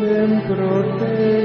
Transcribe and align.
ven 0.00 1.37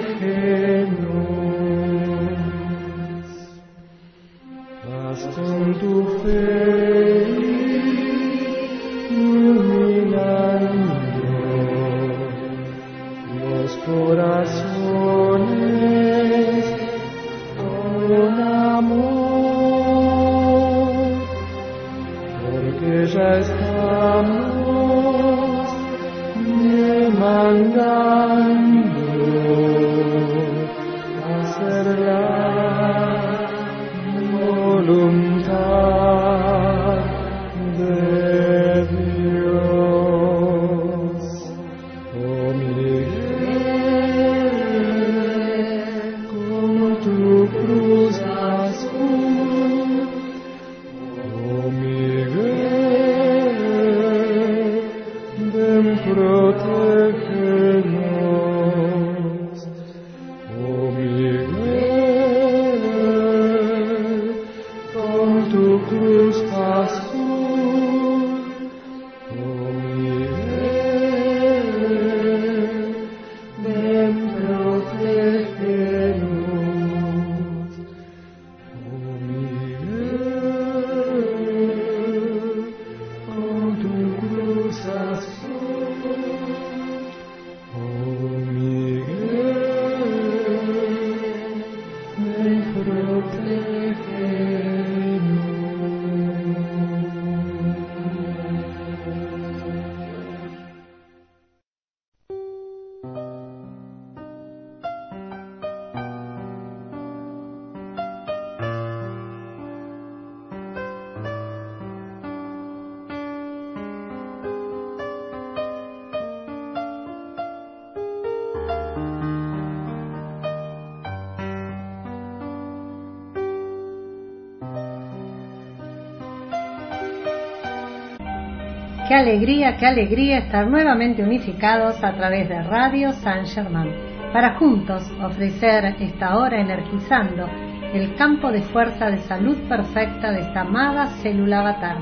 Qué 129.13 129.19
alegría, 129.19 129.77
qué 129.77 129.85
alegría 129.85 130.39
estar 130.39 130.65
nuevamente 130.65 131.21
unificados 131.21 132.03
a 132.03 132.13
través 132.13 132.49
de 132.49 132.63
Radio 132.63 133.11
San 133.11 133.45
Germán, 133.45 133.91
para 134.33 134.55
juntos 134.55 135.03
ofrecer 135.21 135.85
esta 135.99 136.35
hora 136.35 136.59
energizando 136.59 137.47
el 137.93 138.15
campo 138.15 138.51
de 138.51 138.63
fuerza 138.63 139.11
de 139.11 139.19
salud 139.19 139.55
perfecta 139.69 140.31
de 140.31 140.39
esta 140.39 140.61
amada 140.61 141.09
célula 141.21 141.59
avatar, 141.59 141.97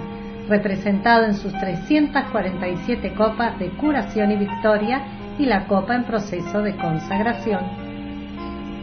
representado 0.48 1.26
en 1.26 1.34
sus 1.34 1.52
347 1.60 3.14
copas 3.14 3.60
de 3.60 3.72
curación 3.72 4.32
y 4.32 4.38
victoria 4.38 5.02
y 5.38 5.48
la 5.48 5.68
copa 5.68 5.96
en 5.96 6.06
proceso 6.06 6.62
de 6.62 6.78
consagración. 6.78 7.60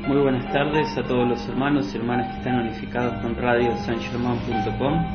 Muy 0.06 0.19
buenas 0.19 0.52
tardes 0.52 0.98
a 0.98 1.02
todos 1.02 1.26
los 1.26 1.48
hermanos 1.48 1.94
y 1.94 1.96
hermanas 1.96 2.31
que 2.31 2.38
están 2.40 2.60
unificados 2.60 3.22
con 3.22 3.36
radiosangerman.com. 3.36 5.06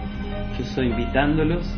Yo 0.57 0.63
estoy 0.63 0.87
invitándolos 0.87 1.77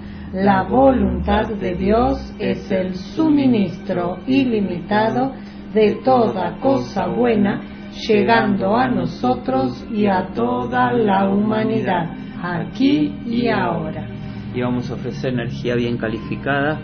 la 0.33 0.63
voluntad 0.63 1.47
de 1.47 1.75
Dios 1.75 2.33
es 2.39 2.71
el 2.71 2.95
suministro 2.95 4.19
ilimitado 4.27 5.33
de 5.73 5.95
toda 6.03 6.57
cosa 6.59 7.07
buena, 7.07 7.61
llegando 8.07 8.75
a 8.77 8.87
nosotros 8.87 9.85
y 9.91 10.05
a 10.05 10.27
toda 10.33 10.93
la 10.93 11.27
humanidad, 11.27 12.11
aquí 12.41 13.13
y 13.25 13.49
ahora. 13.49 14.07
y 14.53 14.61
vamos 14.61 14.89
a 14.89 14.95
ofrecer 14.95 15.33
energía 15.33 15.75
bien 15.75 15.97
calificada 15.97 16.79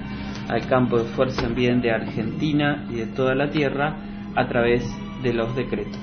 al 0.48 0.66
campo 0.68 0.98
de 0.98 1.04
fuerza 1.04 1.46
en 1.46 1.56
bien 1.56 1.82
de 1.82 1.92
Argentina 1.92 2.86
y 2.90 2.96
de 2.96 3.08
toda 3.08 3.36
la 3.36 3.50
Tierra 3.50 3.98
a 4.36 4.48
través 4.48 4.86
de 5.22 5.34
los 5.34 5.54
decretos. 5.56 6.00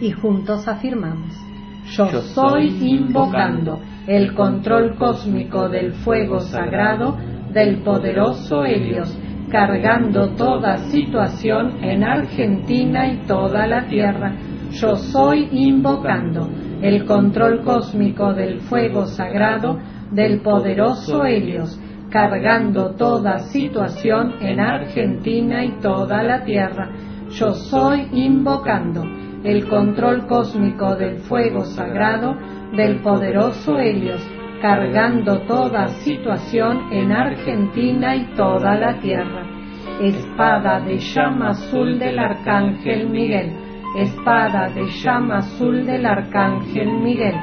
Y 0.00 0.10
juntos 0.10 0.68
afirmamos, 0.68 1.34
yo 1.96 2.06
soy 2.20 2.68
invocando 2.82 3.80
el 4.06 4.34
control 4.34 4.96
cósmico 4.96 5.68
del 5.68 5.92
fuego 5.92 6.40
sagrado 6.40 7.16
del 7.52 7.82
poderoso 7.82 8.64
Helios, 8.64 9.16
cargando 9.50 10.30
toda 10.30 10.76
situación 10.90 11.82
en 11.82 12.04
Argentina 12.04 13.08
y 13.08 13.26
toda 13.26 13.66
la 13.66 13.86
tierra. 13.86 14.34
Yo 14.72 14.96
soy 14.96 15.48
invocando 15.52 16.50
el 16.82 17.04
control 17.06 17.62
cósmico 17.62 18.34
del 18.34 18.60
fuego 18.60 19.06
sagrado 19.06 19.78
del 20.10 20.40
poderoso 20.40 21.24
Helios, 21.24 21.80
cargando 22.10 22.90
toda 22.96 23.38
situación 23.38 24.34
en 24.40 24.60
Argentina 24.60 25.64
y 25.64 25.80
toda 25.80 26.22
la 26.22 26.44
tierra. 26.44 26.90
Yo 27.30 27.54
soy 27.54 28.08
invocando 28.12 29.02
el 29.44 29.68
control 29.68 30.26
cósmico 30.26 30.96
del 30.96 31.18
fuego 31.18 31.64
sagrado 31.64 32.34
del 32.72 33.00
poderoso 33.02 33.78
Helios, 33.78 34.26
cargando 34.62 35.40
toda 35.42 35.88
situación 35.88 36.90
en 36.90 37.12
Argentina 37.12 38.16
y 38.16 38.24
toda 38.34 38.74
la 38.76 38.98
tierra. 39.00 39.44
espada 40.00 40.80
de 40.80 40.98
llama 40.98 41.50
azul 41.50 41.98
del 41.98 42.18
arcángel 42.18 43.10
Miguel, 43.10 43.52
espada 43.96 44.70
de 44.70 44.86
llama 44.86 45.36
azul 45.36 45.84
del 45.86 46.06
arcángel 46.06 46.90
Miguel, 47.00 47.36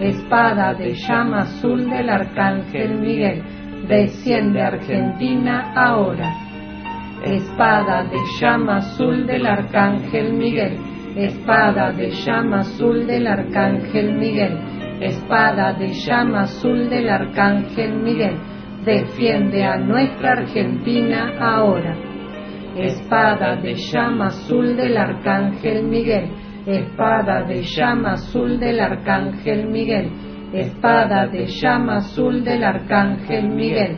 espada 0.00 0.72
de 0.74 0.94
llama 0.94 1.40
azul 1.40 1.90
del 1.90 2.08
arcángel 2.08 3.00
Miguel, 3.00 3.42
desciende 3.88 4.62
Argentina 4.62 5.72
ahora. 5.74 6.32
Espada 7.24 8.04
de 8.04 8.18
llama 8.40 8.76
azul 8.76 9.26
del 9.26 9.44
arcángel 9.44 10.32
Miguel, 10.32 10.78
espada 11.18 11.92
de 11.92 12.10
llama 12.10 12.60
azul 12.60 13.06
del 13.06 13.26
arcángel 13.26 14.14
Miguel, 14.14 14.56
espada 15.00 15.72
de 15.72 15.88
llama 15.88 16.42
azul 16.42 16.88
del 16.88 17.08
arcángel 17.10 17.94
Miguel, 18.02 18.36
defiende 18.84 19.64
a 19.64 19.76
nuestra 19.76 20.32
Argentina 20.32 21.34
ahora. 21.40 21.96
Espada 22.76 23.56
de 23.56 23.74
llama 23.74 24.26
azul 24.26 24.76
del 24.76 24.96
arcángel 24.96 25.82
Miguel, 25.84 26.30
espada 26.66 27.42
de 27.42 27.62
llama 27.62 28.12
azul 28.12 28.60
del 28.60 28.78
arcángel 28.78 29.66
Miguel, 29.66 30.10
espada 30.52 31.26
de 31.26 31.46
llama 31.46 31.96
azul 31.96 32.44
del 32.44 32.62
arcángel 32.62 33.48
Miguel, 33.48 33.96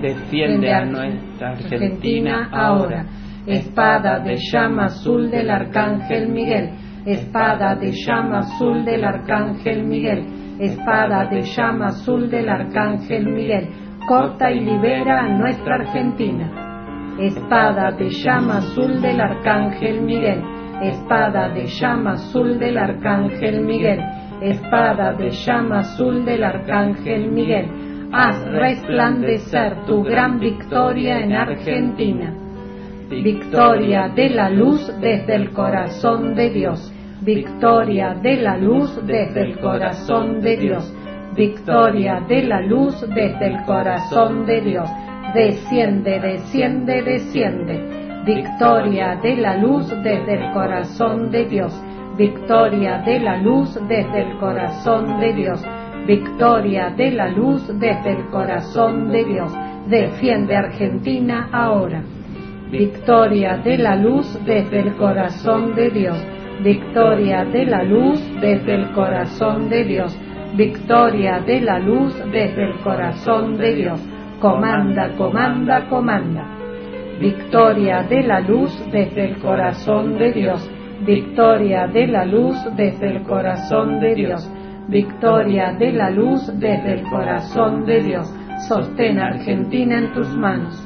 defiende 0.00 0.72
a 0.72 0.84
nuestra 0.86 1.50
Argentina 1.50 2.48
ahora. 2.50 3.04
Espada 3.46 4.18
de 4.18 4.36
llama 4.50 4.86
azul 4.86 5.30
del 5.30 5.50
arcángel 5.50 6.28
Miguel, 6.28 6.70
espada 7.06 7.76
de 7.76 7.92
llama 7.92 8.38
azul 8.38 8.84
del 8.84 9.04
arcángel 9.04 9.84
Miguel, 9.84 10.26
espada 10.58 11.26
de 11.26 11.42
llama 11.42 11.86
azul 11.86 12.28
del 12.28 12.48
arcángel 12.48 13.24
Miguel, 13.24 13.68
corta 14.08 14.50
y 14.50 14.60
libera 14.60 15.20
a 15.20 15.28
nuestra 15.28 15.76
Argentina. 15.76 16.50
Espada 17.20 17.92
de 17.92 18.10
llama 18.10 18.56
azul 18.58 19.00
del 19.00 19.20
arcángel 19.20 20.02
Miguel, 20.02 20.42
espada 20.82 21.48
de 21.50 21.66
llama 21.66 22.12
azul 22.14 22.58
del 22.58 22.76
arcángel 22.76 23.60
Miguel, 23.60 24.00
espada 24.42 25.12
de 25.12 25.30
llama 25.30 25.78
azul 25.78 26.24
del 26.24 26.42
arcángel 26.42 27.30
Miguel, 27.30 27.68
haz 28.12 28.44
resplandecer 28.44 29.84
tu 29.86 30.02
gran 30.02 30.40
victoria 30.40 31.20
en 31.20 31.32
Argentina. 31.32 32.45
Victoria 33.08 34.08
de 34.08 34.30
la 34.30 34.50
luz 34.50 34.92
desde 35.00 35.36
el 35.36 35.52
corazón 35.52 36.34
de 36.34 36.50
Dios. 36.50 36.92
Victoria 37.22 38.14
de 38.14 38.36
la 38.36 38.56
luz 38.56 39.00
desde 39.06 39.42
el 39.42 39.60
corazón 39.60 40.40
de 40.40 40.56
Dios. 40.56 40.92
Victoria 41.36 42.20
de 42.26 42.42
la 42.42 42.60
luz 42.62 43.00
desde 43.14 43.46
el 43.46 43.62
corazón 43.64 44.44
de 44.44 44.60
Dios. 44.60 44.90
Desciende, 45.34 46.18
desciende, 46.18 47.02
desciende. 47.02 48.24
Victoria 48.26 49.14
de 49.22 49.36
la 49.36 49.56
luz 49.56 49.88
desde 50.02 50.34
el 50.34 50.52
corazón 50.52 51.30
de 51.30 51.44
Dios. 51.44 51.80
Victoria 52.16 53.02
de 53.06 53.20
la 53.20 53.36
luz 53.36 53.78
desde 53.86 54.22
el 54.22 54.36
corazón 54.38 55.20
de 55.20 55.32
Dios. 55.32 55.64
Victoria 56.08 56.90
de 56.90 57.12
la 57.12 57.28
luz 57.28 57.68
desde 57.78 58.16
el 58.16 58.26
corazón 58.30 59.12
de 59.12 59.24
Dios. 59.24 59.52
Defiende 59.86 60.56
Argentina 60.56 61.48
ahora. 61.52 62.02
Victoria 62.70 63.58
de 63.58 63.78
la 63.78 63.94
luz 63.94 64.26
desde 64.44 64.80
el 64.80 64.94
corazón 64.96 65.76
de 65.76 65.88
Dios. 65.88 66.16
Victoria 66.64 67.44
de 67.44 67.64
la 67.64 67.84
luz 67.84 68.20
desde 68.40 68.74
el 68.74 68.90
corazón 68.90 69.68
de 69.68 69.84
Dios. 69.84 70.18
Victoria 70.56 71.38
de 71.40 71.60
la 71.60 71.78
luz 71.78 72.12
desde 72.32 72.64
el 72.64 72.74
corazón 72.80 73.56
de 73.56 73.74
Dios. 73.74 74.00
Comanda, 74.40 75.10
comanda, 75.16 75.88
comanda. 75.88 76.44
Victoria 77.20 78.02
de 78.02 78.22
la 78.24 78.40
luz 78.40 78.72
desde 78.90 79.26
el 79.26 79.36
corazón 79.38 80.18
de 80.18 80.32
Dios. 80.32 80.68
Victoria 81.06 81.86
de 81.86 82.08
la 82.08 82.24
luz 82.24 82.56
desde 82.76 83.10
el 83.10 83.22
corazón 83.22 84.00
de 84.00 84.14
Dios. 84.16 84.50
Victoria 84.88 85.72
de 85.72 85.92
la 85.92 86.10
luz 86.10 86.50
desde 86.58 86.94
el 86.94 87.02
corazón 87.04 87.86
de 87.86 88.02
Dios. 88.02 88.34
Sostén 88.66 89.20
Argentina 89.20 89.98
en 89.98 90.12
tus 90.12 90.36
manos. 90.36 90.85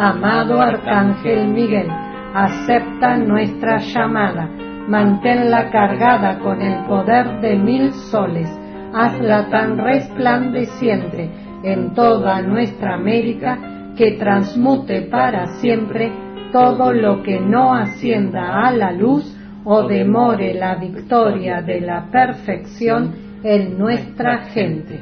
Amado 0.00 0.60
Arcángel 0.60 1.48
Miguel, 1.48 1.88
acepta 2.32 3.16
nuestra 3.16 3.78
llamada, 3.78 4.48
manténla 4.86 5.70
cargada 5.70 6.38
con 6.38 6.62
el 6.62 6.84
poder 6.84 7.40
de 7.40 7.56
mil 7.56 7.92
soles, 7.92 8.48
hazla 8.94 9.48
tan 9.50 9.76
resplandeciente 9.76 11.28
en 11.64 11.94
toda 11.94 12.40
nuestra 12.42 12.94
América 12.94 13.58
que 13.96 14.12
transmute 14.12 15.02
para 15.02 15.48
siempre 15.60 16.12
todo 16.52 16.92
lo 16.92 17.24
que 17.24 17.40
no 17.40 17.74
ascienda 17.74 18.68
a 18.68 18.70
la 18.70 18.92
luz 18.92 19.36
o 19.64 19.82
demore 19.82 20.54
la 20.54 20.76
victoria 20.76 21.60
de 21.60 21.80
la 21.80 22.06
perfección 22.08 23.16
en 23.42 23.76
nuestra 23.76 24.44
gente. 24.44 25.00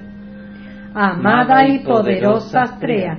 Amada 0.94 1.68
y 1.68 1.80
poderosa 1.80 2.62
Astrea, 2.62 3.18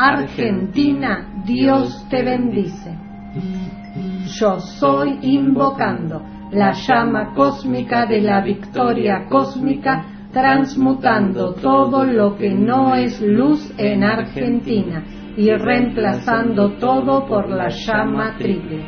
Argentina, 0.00 1.42
Dios 1.44 2.06
te 2.08 2.22
bendice. 2.22 2.96
Yo 4.38 4.60
soy 4.60 5.18
invocando 5.22 6.22
la 6.52 6.70
llama 6.70 7.34
cósmica 7.34 8.06
de 8.06 8.20
la 8.20 8.40
victoria 8.40 9.26
cósmica, 9.28 10.04
transmutando 10.32 11.54
todo 11.54 12.04
lo 12.04 12.36
que 12.36 12.50
no 12.50 12.94
es 12.94 13.20
luz 13.20 13.74
en 13.76 14.04
Argentina 14.04 15.02
y 15.36 15.50
reemplazando 15.50 16.74
todo 16.74 17.26
por 17.26 17.50
la 17.50 17.68
llama 17.68 18.36
triple. 18.38 18.84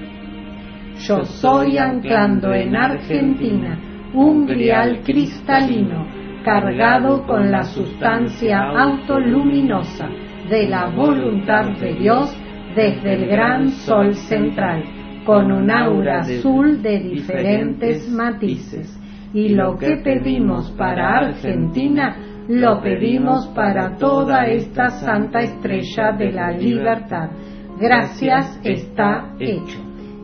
Yo 1.00 1.24
soy 1.24 1.76
anclando 1.76 2.54
en 2.54 2.76
Argentina 2.76 3.76
un 4.14 4.46
grial 4.46 5.00
cristalino 5.02 6.06
cargado 6.44 7.26
con 7.26 7.50
la 7.50 7.64
sustancia 7.64 8.60
autoluminosa 8.60 10.08
de 10.50 10.68
la 10.68 10.90
voluntad 10.90 11.78
de 11.78 11.94
Dios 11.94 12.36
desde 12.74 13.14
el 13.14 13.26
gran 13.28 13.70
sol 13.70 14.14
central 14.14 14.82
con 15.24 15.52
un 15.52 15.70
aura 15.70 16.20
azul 16.20 16.82
de 16.82 16.98
diferentes 16.98 18.10
matices. 18.10 18.96
Y 19.32 19.50
lo 19.50 19.78
que 19.78 19.96
pedimos 19.98 20.72
para 20.72 21.18
Argentina, 21.18 22.16
lo 22.48 22.82
pedimos 22.82 23.46
para 23.54 23.96
toda 23.96 24.46
esta 24.46 24.88
santa 24.90 25.40
estrella 25.40 26.12
de 26.12 26.32
la 26.32 26.50
libertad. 26.50 27.30
Gracias 27.78 28.60
está 28.64 29.34
hecho. 29.38 29.78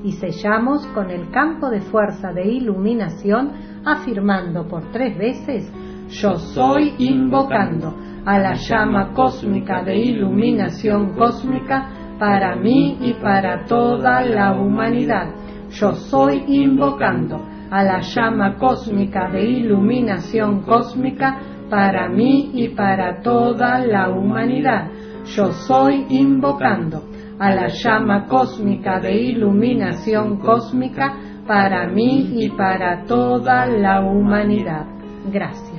y 0.05 0.13
sellamos 0.13 0.87
con 0.89 1.11
el 1.11 1.31
campo 1.31 1.69
de 1.69 1.81
fuerza 1.81 2.33
de 2.33 2.47
iluminación 2.47 3.51
afirmando 3.85 4.69
por 4.69 4.93
tres 4.93 5.17
veces 5.19 5.73
yo 6.09 6.37
soy 6.37 6.95
invocando 6.99 7.95
a 8.25 8.39
la 8.39 8.55
llama 8.55 9.13
cósmica 9.13 9.83
de 9.83 9.97
iluminación 9.97 11.15
cósmica 11.15 11.91
para 12.19 12.57
mí 12.57 12.99
y 13.01 13.15
para 13.15 13.65
toda 13.65 14.23
la 14.23 14.53
humanidad. 14.53 15.29
Yo 15.71 15.93
soy 15.93 16.45
invocando 16.47 17.41
a 17.71 17.83
la 17.83 18.01
llama 18.01 18.57
cósmica 18.57 19.29
de 19.29 19.45
iluminación 19.45 20.63
cósmica 20.63 21.39
para 21.69 22.09
mí 22.09 22.51
y 22.55 22.69
para 22.69 23.21
toda 23.21 23.81
la 23.81 24.09
humanidad. 24.11 24.89
Yo 25.25 25.53
soy 25.53 26.07
invocando 26.09 27.03
a 27.39 27.51
la 27.51 27.69
llama 27.69 28.27
cósmica 28.27 29.01
de 29.01 29.15
iluminación 29.15 30.39
cósmica 30.39 31.17
para 31.47 31.87
mí 31.89 32.35
y 32.37 32.49
para 32.51 33.05
toda 33.05 33.67
la 33.67 34.01
humanidad. 34.01 34.87
Gracias. 35.33 35.76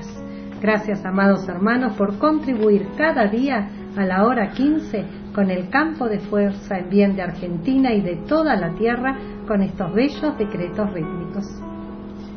Gracias, 0.62 1.06
amados 1.06 1.48
hermanos, 1.48 1.94
por 1.94 2.18
contribuir 2.18 2.88
cada 2.98 3.28
día 3.28 3.70
a 3.96 4.06
la 4.06 4.26
hora 4.26 4.52
15 4.52 5.06
con 5.34 5.52
el 5.52 5.70
campo 5.70 6.08
de 6.08 6.20
fuerza 6.20 6.78
en 6.78 6.90
bien 6.90 7.16
de 7.16 7.22
Argentina 7.22 7.94
y 7.94 8.02
de 8.02 8.16
toda 8.28 8.56
la 8.56 8.74
tierra 8.76 9.18
con 9.48 9.62
estos 9.62 9.94
bellos 9.94 10.38
decretos 10.38 10.92
rítmicos. 10.94 11.46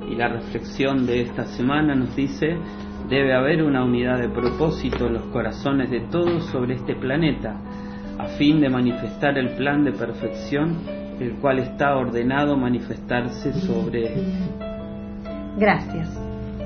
Y 0.08 0.16
la 0.16 0.28
reflexión 0.28 1.06
de 1.06 1.22
esta 1.22 1.44
semana 1.44 1.94
nos 1.94 2.14
dice, 2.14 2.58
debe 3.08 3.34
haber 3.34 3.62
una 3.62 3.84
unidad 3.84 4.18
de 4.18 4.28
propósito 4.28 5.06
en 5.06 5.14
los 5.14 5.24
corazones 5.26 5.90
de 5.90 6.00
todos 6.10 6.44
sobre 6.46 6.74
este 6.74 6.94
planeta, 6.94 7.56
a 8.18 8.26
fin 8.36 8.60
de 8.60 8.68
manifestar 8.68 9.38
el 9.38 9.56
plan 9.56 9.84
de 9.84 9.92
perfección 9.92 10.76
el 11.20 11.34
cual 11.34 11.58
está 11.58 11.96
ordenado 11.96 12.56
manifestarse 12.56 13.52
sobre 13.52 14.14
él. 14.14 14.24
Gracias. 15.58 16.19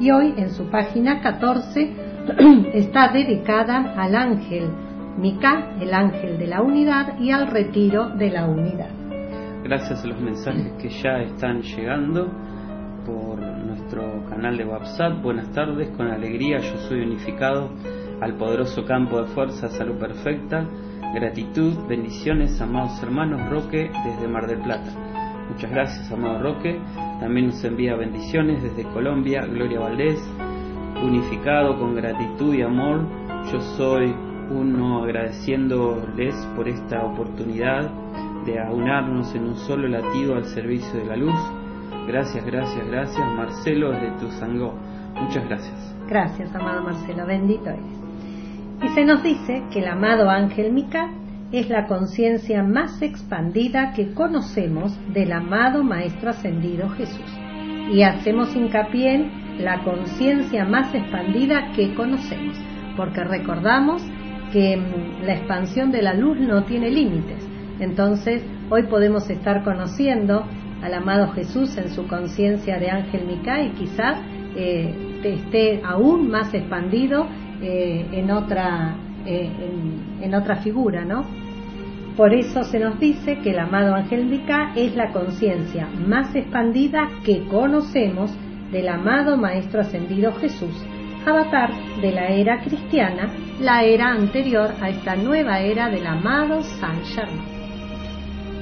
Y 0.00 0.10
hoy 0.10 0.34
en 0.36 0.50
su 0.50 0.68
página 0.70 1.20
14 1.20 2.08
está 2.74 3.08
dedicada 3.08 3.94
al 3.96 4.14
ángel 4.14 4.70
Mica, 5.18 5.74
el 5.80 5.92
ángel 5.92 6.38
de 6.38 6.46
la 6.46 6.62
unidad, 6.62 7.18
y 7.18 7.32
al 7.32 7.48
retiro 7.48 8.10
de 8.10 8.30
la 8.30 8.46
unidad. 8.46 8.90
Gracias 9.64 10.04
a 10.04 10.06
los 10.06 10.20
mensajes 10.20 10.72
que 10.80 10.88
ya 10.88 11.18
están 11.22 11.60
llegando 11.62 12.30
por 13.04 13.40
nuestro 13.40 14.24
canal 14.30 14.56
de 14.56 14.64
WhatsApp. 14.64 15.20
Buenas 15.20 15.50
tardes, 15.50 15.88
con 15.96 16.06
alegría 16.06 16.58
yo 16.58 16.76
soy 16.88 17.00
unificado 17.00 17.70
al 18.20 18.34
poderoso 18.36 18.84
campo 18.84 19.20
de 19.20 19.26
fuerza, 19.28 19.68
salud 19.68 19.98
perfecta. 19.98 20.64
Gratitud, 21.12 21.74
bendiciones, 21.88 22.60
amados 22.60 23.02
hermanos 23.02 23.50
Roque 23.50 23.90
desde 24.04 24.28
Mar 24.28 24.46
del 24.46 24.60
Plata. 24.60 24.90
Muchas 25.50 25.70
gracias, 25.70 26.12
amado 26.12 26.42
Roque. 26.42 26.78
También 27.18 27.48
nos 27.48 27.64
envía 27.64 27.96
bendiciones 27.96 28.62
desde 28.62 28.84
Colombia, 28.92 29.44
Gloria 29.46 29.80
Valdés. 29.80 30.20
Unificado 31.02 31.76
con 31.78 31.96
gratitud 31.96 32.54
y 32.54 32.62
amor, 32.62 33.06
yo 33.50 33.60
soy 33.76 34.14
uno 34.50 35.04
agradeciéndoles 35.04 36.34
por 36.56 36.68
esta 36.68 37.04
oportunidad 37.04 37.90
de 38.44 38.58
aunarnos 38.60 39.34
en 39.34 39.44
un 39.44 39.56
solo 39.56 39.88
latido 39.88 40.36
al 40.36 40.44
servicio 40.44 40.98
de 40.98 41.06
la 41.06 41.16
luz. 41.16 41.38
Gracias, 42.06 42.44
gracias, 42.44 42.86
gracias. 42.86 43.34
Marcelo 43.36 43.90
desde 43.90 44.10
Tuzangó. 44.18 44.74
Muchas 45.14 45.44
gracias. 45.46 45.96
Gracias, 46.08 46.54
amado 46.54 46.82
Marcelo. 46.82 47.26
Bendito 47.26 47.68
eres. 47.68 47.98
Y 48.82 48.88
se 48.88 49.04
nos 49.04 49.22
dice 49.22 49.64
que 49.70 49.80
el 49.80 49.88
amado 49.88 50.30
ángel 50.30 50.72
Mica 50.72 51.10
es 51.52 51.68
la 51.68 51.86
conciencia 51.86 52.62
más 52.62 53.02
expandida 53.02 53.92
que 53.92 54.12
conocemos 54.14 54.98
del 55.12 55.32
amado 55.32 55.82
Maestro 55.82 56.30
Ascendido 56.30 56.88
Jesús. 56.90 57.38
Y 57.92 58.02
hacemos 58.02 58.54
hincapié 58.54 59.14
en 59.14 59.64
la 59.64 59.82
conciencia 59.82 60.64
más 60.64 60.94
expandida 60.94 61.72
que 61.72 61.94
conocemos, 61.94 62.56
porque 62.96 63.24
recordamos 63.24 64.02
que 64.52 64.76
mm, 64.76 65.24
la 65.24 65.34
expansión 65.34 65.90
de 65.90 66.02
la 66.02 66.14
luz 66.14 66.38
no 66.38 66.64
tiene 66.64 66.90
límites. 66.90 67.46
Entonces, 67.80 68.42
hoy 68.70 68.84
podemos 68.84 69.28
estar 69.30 69.62
conociendo 69.64 70.44
al 70.82 70.94
amado 70.94 71.32
Jesús 71.32 71.76
en 71.76 71.90
su 71.90 72.06
conciencia 72.06 72.78
de 72.78 72.90
ángel 72.90 73.22
y 73.30 73.70
quizás 73.70 74.20
eh, 74.56 75.20
esté 75.24 75.80
aún 75.84 76.30
más 76.30 76.52
expandido 76.54 77.26
eh, 77.60 78.06
en, 78.12 78.30
otra, 78.30 78.96
eh, 79.26 79.50
en, 80.20 80.34
otra 80.34 80.56
figura, 80.56 81.04
¿no? 81.04 81.24
Por 82.16 82.34
eso 82.34 82.64
se 82.64 82.80
nos 82.80 82.98
dice 82.98 83.38
que 83.38 83.50
el 83.50 83.58
amado 83.58 83.94
ángel 83.94 84.26
Mica 84.26 84.72
es 84.74 84.96
la 84.96 85.12
conciencia 85.12 85.88
más 86.06 86.34
expandida 86.34 87.08
que 87.24 87.46
conocemos 87.46 88.36
del 88.72 88.88
amado 88.88 89.36
Maestro 89.36 89.80
Ascendido 89.80 90.32
Jesús 90.32 90.84
avatar 91.28 91.70
de 92.00 92.12
la 92.12 92.28
era 92.28 92.60
cristiana, 92.60 93.28
la 93.60 93.84
era 93.84 94.08
anterior 94.12 94.70
a 94.80 94.88
esta 94.88 95.16
nueva 95.16 95.60
era 95.60 95.88
del 95.88 96.06
amado 96.06 96.62
San 96.62 97.04
Germain. 97.04 97.58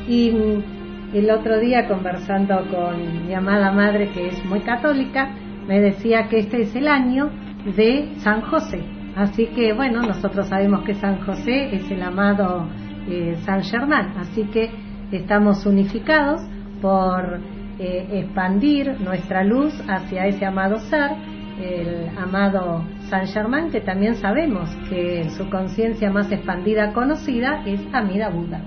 Y 0.09 0.31
mm, 0.31 1.15
el 1.17 1.31
otro 1.31 1.59
día 1.59 1.87
conversando 1.89 2.57
con 2.71 3.27
mi 3.27 3.35
amada 3.35 3.73
madre 3.73 4.09
que 4.11 4.29
es 4.29 4.45
muy 4.45 4.61
católica, 4.61 5.31
me 5.67 5.81
decía 5.81 6.29
que 6.29 6.39
este 6.41 6.63
es 6.63 6.75
el 6.77 6.89
año 6.89 7.31
de 7.77 8.13
San 8.19 8.43
José. 8.43 8.83
Así 9.17 9.47
que 9.47 9.73
bueno, 9.73 10.03
nosotros 10.03 10.47
sabemos 10.47 10.85
que 10.85 10.95
San 10.95 11.21
José 11.25 11.75
es 11.75 11.91
el 11.91 12.03
amado 12.03 12.69
eh, 13.09 13.37
San 13.45 13.63
Germán, 13.63 14.15
así 14.19 14.45
que 14.45 14.71
estamos 15.11 15.65
unificados 15.65 16.43
por 16.83 17.41
eh, 17.79 18.09
expandir 18.13 19.01
nuestra 19.01 19.45
luz 19.45 19.73
hacia 19.89 20.27
ese 20.27 20.45
amado 20.45 20.79
ser 20.79 21.13
el 21.61 22.09
amado 22.19 22.85
San 23.09 23.27
Germán, 23.27 23.71
que 23.71 23.81
también 23.81 24.17
sabemos 24.17 24.69
que 24.89 25.29
su 25.31 25.49
conciencia 25.49 26.11
más 26.11 26.31
expandida 26.31 26.93
conocida 26.93 27.63
es 27.67 27.81
Amida 27.93 28.29
Buda. 28.29 28.61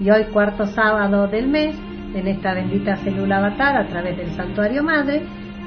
Y 0.00 0.10
hoy, 0.10 0.24
cuarto 0.32 0.66
sábado 0.66 1.28
del 1.28 1.48
mes, 1.48 1.76
en 2.14 2.26
esta 2.26 2.54
bendita 2.54 2.96
célula 2.96 3.38
avatar 3.38 3.76
a 3.76 3.86
través 3.86 4.16
del 4.16 4.30
Santuario 4.32 4.82
Madre, 4.82 5.22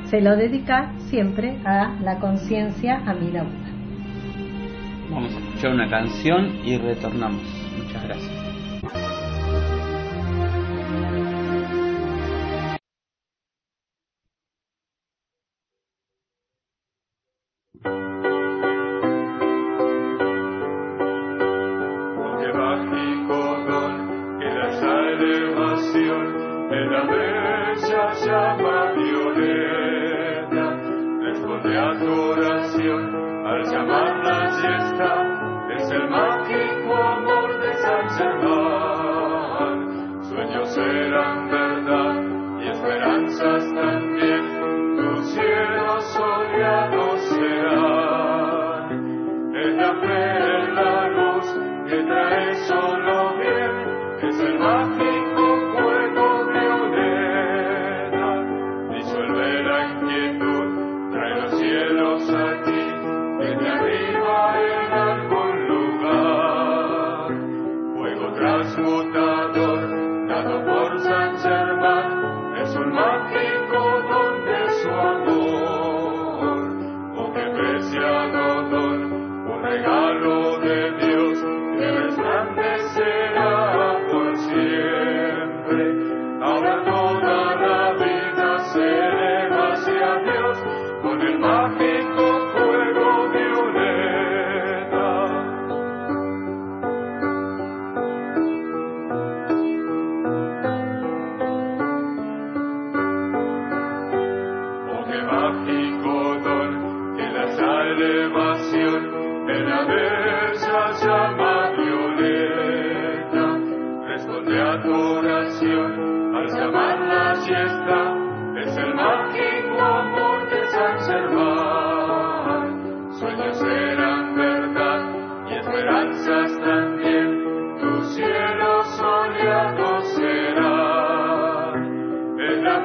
se 0.06 0.22
lo 0.22 0.36
dedica 0.36 0.92
siempre 1.10 1.58
a 1.66 1.96
la 2.02 2.20
conciencia 2.20 3.02
Amida 3.06 3.44
Buda. 3.44 3.66
Vamos 5.12 5.34
a 5.34 5.40
escuchar 5.40 5.72
una 5.74 5.90
canción 5.90 6.66
y 6.66 6.78
retornamos. 6.78 7.42
Muchas 7.78 8.04
gracias. 8.04 9.15
elevación 25.22 26.26
en 26.72 26.92
la 26.92 27.06
derecha 27.06 28.14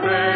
Es 0.02 0.29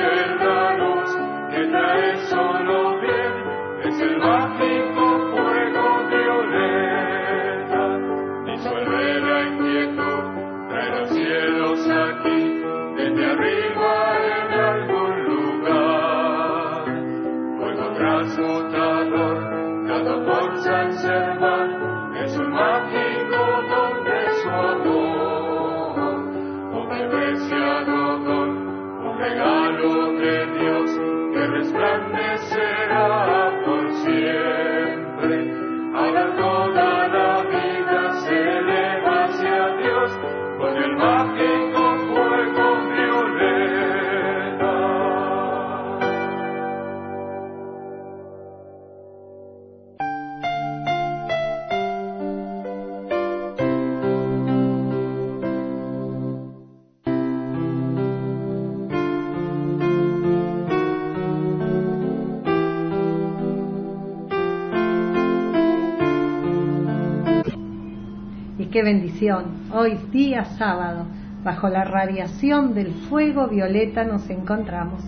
Hoy, 69.73 69.97
día 70.11 70.45
sábado, 70.45 71.07
bajo 71.45 71.69
la 71.69 71.85
radiación 71.85 72.75
del 72.75 72.93
fuego 73.09 73.47
violeta 73.47 74.03
nos 74.03 74.29
encontramos. 74.29 75.05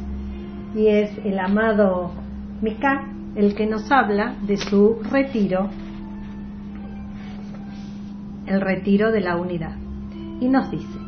Y 0.76 0.86
es 0.86 1.10
el 1.24 1.36
amado 1.40 2.12
Mika 2.62 3.04
el 3.34 3.56
que 3.56 3.66
nos 3.66 3.90
habla 3.90 4.36
de 4.46 4.58
su 4.58 5.00
retiro, 5.10 5.68
el 8.46 8.60
retiro 8.60 9.10
de 9.10 9.20
la 9.20 9.36
unidad. 9.36 9.74
Y 10.40 10.48
nos 10.48 10.70
dice, 10.70 10.98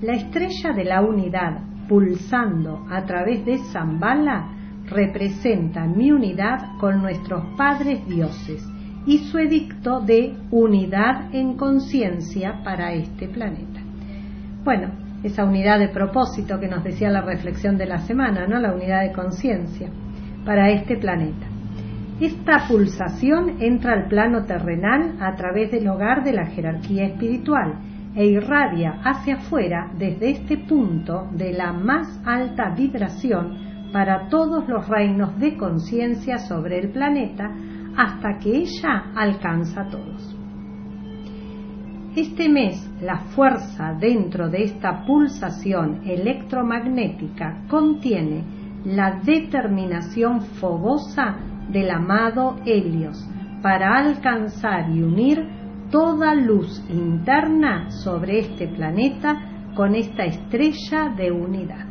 la 0.00 0.14
estrella 0.14 0.72
de 0.74 0.84
la 0.84 1.02
unidad 1.02 1.58
pulsando 1.90 2.86
a 2.90 3.04
través 3.04 3.44
de 3.44 3.58
Zambala 3.70 4.48
representa 4.86 5.84
mi 5.84 6.10
unidad 6.10 6.78
con 6.78 7.02
nuestros 7.02 7.44
padres 7.58 8.08
dioses 8.08 8.66
y 9.06 9.18
su 9.18 9.38
edicto 9.38 10.00
de 10.00 10.34
unidad 10.50 11.34
en 11.34 11.56
conciencia 11.56 12.62
para 12.62 12.92
este 12.92 13.28
planeta. 13.28 13.80
Bueno, 14.64 14.90
esa 15.22 15.44
unidad 15.44 15.78
de 15.78 15.88
propósito 15.88 16.58
que 16.58 16.68
nos 16.68 16.84
decía 16.84 17.10
la 17.10 17.22
reflexión 17.22 17.76
de 17.76 17.86
la 17.86 17.98
semana, 17.98 18.46
¿no? 18.46 18.58
La 18.58 18.72
unidad 18.72 19.02
de 19.02 19.12
conciencia 19.12 19.88
para 20.44 20.70
este 20.70 20.96
planeta. 20.96 21.46
Esta 22.20 22.66
pulsación 22.68 23.56
entra 23.60 23.94
al 23.94 24.08
plano 24.08 24.44
terrenal 24.44 25.16
a 25.20 25.34
través 25.36 25.70
del 25.70 25.88
hogar 25.88 26.22
de 26.22 26.34
la 26.34 26.46
jerarquía 26.46 27.06
espiritual 27.06 27.74
e 28.14 28.26
irradia 28.26 29.00
hacia 29.04 29.36
afuera 29.36 29.90
desde 29.96 30.30
este 30.30 30.58
punto 30.58 31.28
de 31.32 31.52
la 31.52 31.72
más 31.72 32.20
alta 32.26 32.74
vibración 32.76 33.90
para 33.92 34.28
todos 34.28 34.68
los 34.68 34.86
reinos 34.88 35.38
de 35.38 35.56
conciencia 35.56 36.38
sobre 36.38 36.78
el 36.78 36.90
planeta 36.90 37.50
hasta 38.00 38.38
que 38.38 38.56
ella 38.56 39.12
alcanza 39.14 39.82
a 39.82 39.88
todos. 39.90 40.34
Este 42.16 42.48
mes, 42.48 42.90
la 43.02 43.18
fuerza 43.36 43.92
dentro 43.92 44.48
de 44.48 44.64
esta 44.64 45.04
pulsación 45.04 46.00
electromagnética 46.06 47.62
contiene 47.68 48.42
la 48.86 49.20
determinación 49.22 50.40
fogosa 50.40 51.36
del 51.68 51.90
amado 51.90 52.56
Helios 52.64 53.22
para 53.62 53.98
alcanzar 53.98 54.88
y 54.88 55.02
unir 55.02 55.46
toda 55.90 56.34
luz 56.34 56.82
interna 56.88 57.90
sobre 57.90 58.38
este 58.38 58.66
planeta 58.66 59.72
con 59.74 59.94
esta 59.94 60.24
estrella 60.24 61.12
de 61.14 61.30
unidad. 61.30 61.84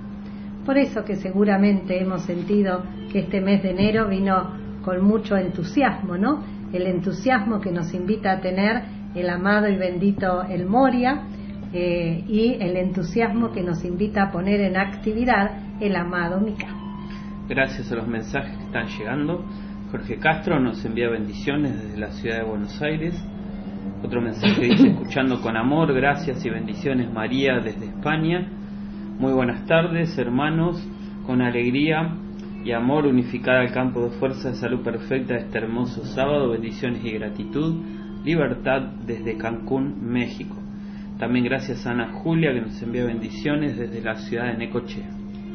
Por 0.66 0.80
eso 0.80 1.04
que 1.06 1.18
seguramente 1.18 2.02
hemos 2.02 2.24
sentido 2.24 2.84
que 3.12 3.20
este 3.20 3.42
mes 3.42 3.62
de 3.62 3.72
enero 3.72 4.08
vino 4.08 4.69
con 4.90 5.04
mucho 5.04 5.38
entusiasmo, 5.38 6.18
¿no? 6.18 6.44
El 6.74 6.88
entusiasmo 6.88 7.62
que 7.62 7.72
nos 7.72 7.94
invita 7.94 8.32
a 8.32 8.42
tener 8.42 8.82
el 9.14 9.30
amado 9.30 9.70
y 9.70 9.76
bendito 9.78 10.42
El 10.42 10.66
Moria 10.66 11.28
eh, 11.72 12.24
y 12.28 12.56
el 12.60 12.76
entusiasmo 12.76 13.52
que 13.52 13.62
nos 13.62 13.86
invita 13.86 14.24
a 14.24 14.32
poner 14.32 14.62
en 14.62 14.78
actividad 14.78 15.60
el 15.80 15.96
amado 15.96 16.42
Mika. 16.42 16.70
Gracias 17.48 17.92
a 17.92 17.98
los 17.98 18.08
mensajes 18.08 18.58
que 18.58 18.64
están 18.64 18.88
llegando. 18.88 19.46
Jorge 19.92 20.18
Castro 20.18 20.60
nos 20.60 20.84
envía 20.84 21.08
bendiciones 21.08 21.80
desde 21.80 22.00
la 22.00 22.10
ciudad 22.10 22.38
de 22.38 22.46
Buenos 22.46 22.82
Aires. 22.82 23.14
Otro 24.04 24.22
mensaje 24.22 24.60
dice, 24.60 24.88
escuchando 24.94 25.40
con 25.40 25.56
amor, 25.56 25.94
gracias 25.94 26.44
y 26.44 26.50
bendiciones 26.50 27.14
María 27.14 27.60
desde 27.60 27.86
España. 27.86 28.50
Muy 29.20 29.34
buenas 29.34 29.68
tardes, 29.68 30.18
hermanos, 30.18 30.84
con 31.28 31.44
alegría 31.44 32.12
y 32.64 32.72
amor 32.72 33.06
unificada 33.06 33.62
al 33.62 33.72
campo 33.72 34.02
de 34.02 34.10
fuerza 34.12 34.50
de 34.50 34.56
salud 34.56 34.82
perfecta 34.84 35.36
de 35.36 35.42
este 35.42 35.58
hermoso 35.58 36.04
sábado, 36.06 36.50
bendiciones 36.50 37.04
y 37.04 37.12
gratitud, 37.12 37.76
libertad 38.24 38.82
desde 39.06 39.38
Cancún, 39.38 40.02
México. 40.02 40.56
También 41.18 41.46
gracias 41.46 41.86
a 41.86 41.92
Ana 41.92 42.14
Julia 42.14 42.54
que 42.54 42.62
nos 42.62 42.82
envía 42.82 43.06
bendiciones 43.06 43.78
desde 43.78 44.02
la 44.02 44.16
ciudad 44.16 44.46
de 44.46 44.58
Necochea. 44.58 45.10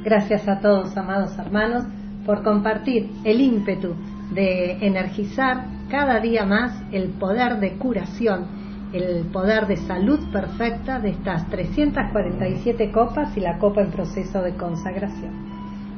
Gracias 0.05 0.47
a 0.49 0.61
todos, 0.61 0.97
amados 0.97 1.39
hermanos, 1.39 1.85
por 2.27 2.43
compartir 2.43 3.11
el 3.25 3.41
ímpetu 3.41 3.95
de 4.35 4.73
energizar 4.87 5.65
cada 5.91 6.21
día 6.21 6.45
más 6.45 6.83
el 6.93 7.11
poder 7.11 7.61
de 7.61 7.77
curación, 7.79 8.47
el 8.93 9.27
poder 9.27 9.67
de 9.67 9.77
salud 9.77 10.21
perfecta 10.33 11.01
de 11.01 11.11
estas 11.11 11.49
347 11.49 12.91
copas 12.93 13.37
y 13.37 13.41
la 13.41 13.59
copa 13.59 13.83
en 13.83 13.91
proceso 13.91 14.43
de 14.43 14.55
consagración. 14.55 15.54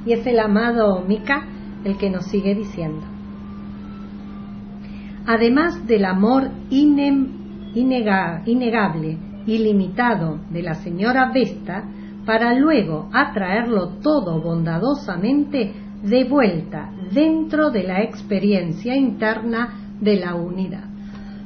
Y 0.06 0.12
es 0.12 0.26
el 0.26 0.38
amado 0.38 1.04
Mika 1.06 1.46
el 1.84 1.98
que 1.98 2.08
nos 2.08 2.26
sigue 2.26 2.54
diciendo. 2.54 3.04
Además 5.26 5.86
del 5.86 6.04
amor 6.04 6.50
innegable, 6.70 7.58
ilimitado 9.46 10.38
de 10.50 10.62
la 10.62 10.74
señora 10.74 11.32
Vesta, 11.34 11.84
para 12.24 12.54
luego 12.54 13.08
atraerlo 13.12 13.88
todo 14.02 14.40
bondadosamente 14.40 15.74
de 16.02 16.24
vuelta 16.24 16.90
dentro 17.12 17.70
de 17.70 17.82
la 17.84 18.02
experiencia 18.02 18.96
interna 18.96 19.74
de 20.00 20.16
la 20.16 20.34
unidad. 20.34 20.84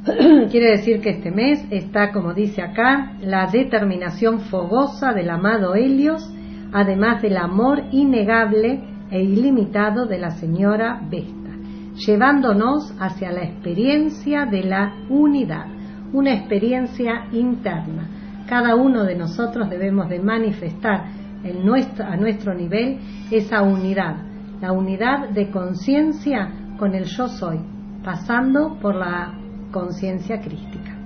Quiere 0.51 0.71
decir 0.71 1.01
que 1.01 1.11
este 1.11 1.31
mes 1.31 1.65
está, 1.71 2.13
como 2.13 2.33
dice 2.35 2.63
acá, 2.63 3.17
la 3.21 3.47
determinación 3.47 4.41
fogosa 4.41 5.13
del 5.13 5.31
amado 5.31 5.75
Helios, 5.75 6.31
además 6.73 7.23
del 7.23 7.37
amor 7.37 7.83
innegable 7.91 8.81
e 9.11 9.23
ilimitado 9.23 10.07
de 10.07 10.19
la 10.19 10.31
señora 10.31 11.01
Vesta, 11.11 11.51
llevándonos 11.97 12.95
hacia 12.99 13.33
la 13.33 13.43
experiencia 13.43 14.47
de 14.47 14.63
la 14.63 14.95
unidad, 15.09 15.67
una 16.13 16.33
experiencia 16.33 17.27
interna. 17.33 18.09
Cada 18.49 18.75
uno 18.75 19.05
de 19.05 19.17
nosotros 19.17 19.69
debemos 19.71 20.09
de 20.09 20.21
manifestar 20.21 21.07
a 21.43 22.17
nuestro 22.17 22.55
nivel 22.55 22.99
esa 23.31 23.63
unidad, 23.63 24.17
la 24.61 24.73
unidad 24.73 25.31
de 25.31 25.51
conciencia 25.51 26.51
con 26.79 26.95
el 26.95 27.05
yo 27.05 27.29
soy, 27.29 27.61
pasando 28.05 28.77
por 28.81 28.95
la 28.95 29.35
conciencia 29.71 30.41
crística. 30.41 30.97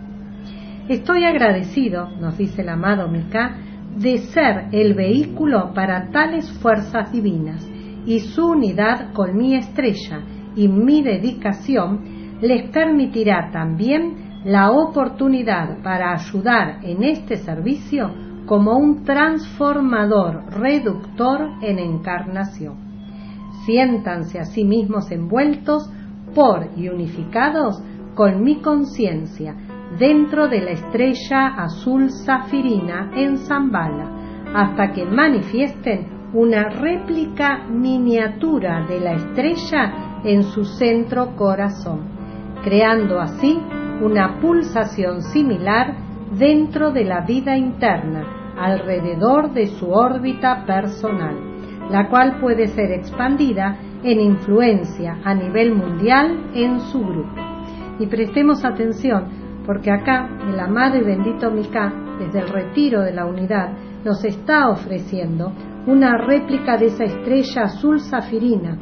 Estoy 0.88 1.24
agradecido, 1.24 2.10
nos 2.20 2.36
dice 2.36 2.62
el 2.62 2.68
amado 2.68 3.08
Mika, 3.08 3.56
de 3.96 4.18
ser 4.18 4.68
el 4.72 4.94
vehículo 4.94 5.72
para 5.74 6.10
tales 6.10 6.50
fuerzas 6.60 7.12
divinas 7.12 7.66
y 8.06 8.20
su 8.20 8.46
unidad 8.48 9.12
con 9.12 9.36
mi 9.36 9.54
estrella 9.54 10.20
y 10.56 10.68
mi 10.68 11.02
dedicación 11.02 12.38
les 12.40 12.70
permitirá 12.70 13.50
también 13.52 14.42
la 14.44 14.70
oportunidad 14.70 15.82
para 15.82 16.12
ayudar 16.12 16.80
en 16.82 17.02
este 17.02 17.36
servicio 17.36 18.10
como 18.46 18.76
un 18.76 19.04
transformador 19.04 20.44
reductor 20.50 21.48
en 21.62 21.78
encarnación. 21.78 22.76
Siéntanse 23.64 24.38
a 24.38 24.44
sí 24.44 24.64
mismos 24.64 25.10
envueltos 25.10 25.90
por 26.34 26.68
y 26.76 26.88
unificados 26.88 27.82
con 28.14 28.44
mi 28.44 28.56
conciencia 28.60 29.56
dentro 29.98 30.48
de 30.48 30.60
la 30.60 30.70
estrella 30.72 31.54
azul 31.56 32.10
zafirina 32.10 33.10
en 33.14 33.38
Zambala, 33.38 34.10
hasta 34.54 34.92
que 34.92 35.04
manifiesten 35.04 36.30
una 36.32 36.68
réplica 36.68 37.64
miniatura 37.68 38.84
de 38.88 39.00
la 39.00 39.12
estrella 39.12 40.20
en 40.24 40.42
su 40.42 40.64
centro 40.64 41.36
corazón, 41.36 42.00
creando 42.64 43.20
así 43.20 43.60
una 44.02 44.40
pulsación 44.40 45.22
similar 45.22 45.96
dentro 46.36 46.90
de 46.90 47.04
la 47.04 47.20
vida 47.20 47.56
interna, 47.56 48.54
alrededor 48.58 49.52
de 49.52 49.66
su 49.66 49.90
órbita 49.90 50.64
personal, 50.66 51.36
la 51.90 52.08
cual 52.08 52.40
puede 52.40 52.68
ser 52.68 52.90
expandida 52.92 53.78
en 54.02 54.20
influencia 54.20 55.18
a 55.24 55.34
nivel 55.34 55.74
mundial 55.74 56.50
en 56.54 56.80
su 56.80 57.00
grupo. 57.00 57.34
Y 57.98 58.06
prestemos 58.06 58.64
atención, 58.64 59.43
porque 59.66 59.90
acá 59.90 60.28
el 60.48 60.58
amado 60.60 60.98
y 60.98 61.04
bendito 61.04 61.50
Mika, 61.50 61.92
desde 62.18 62.40
el 62.40 62.48
retiro 62.48 63.02
de 63.02 63.12
la 63.12 63.26
unidad, 63.26 63.70
nos 64.04 64.24
está 64.24 64.68
ofreciendo 64.68 65.52
una 65.86 66.16
réplica 66.18 66.76
de 66.76 66.86
esa 66.86 67.04
estrella 67.04 67.62
azul 67.64 68.00
zafirina, 68.00 68.78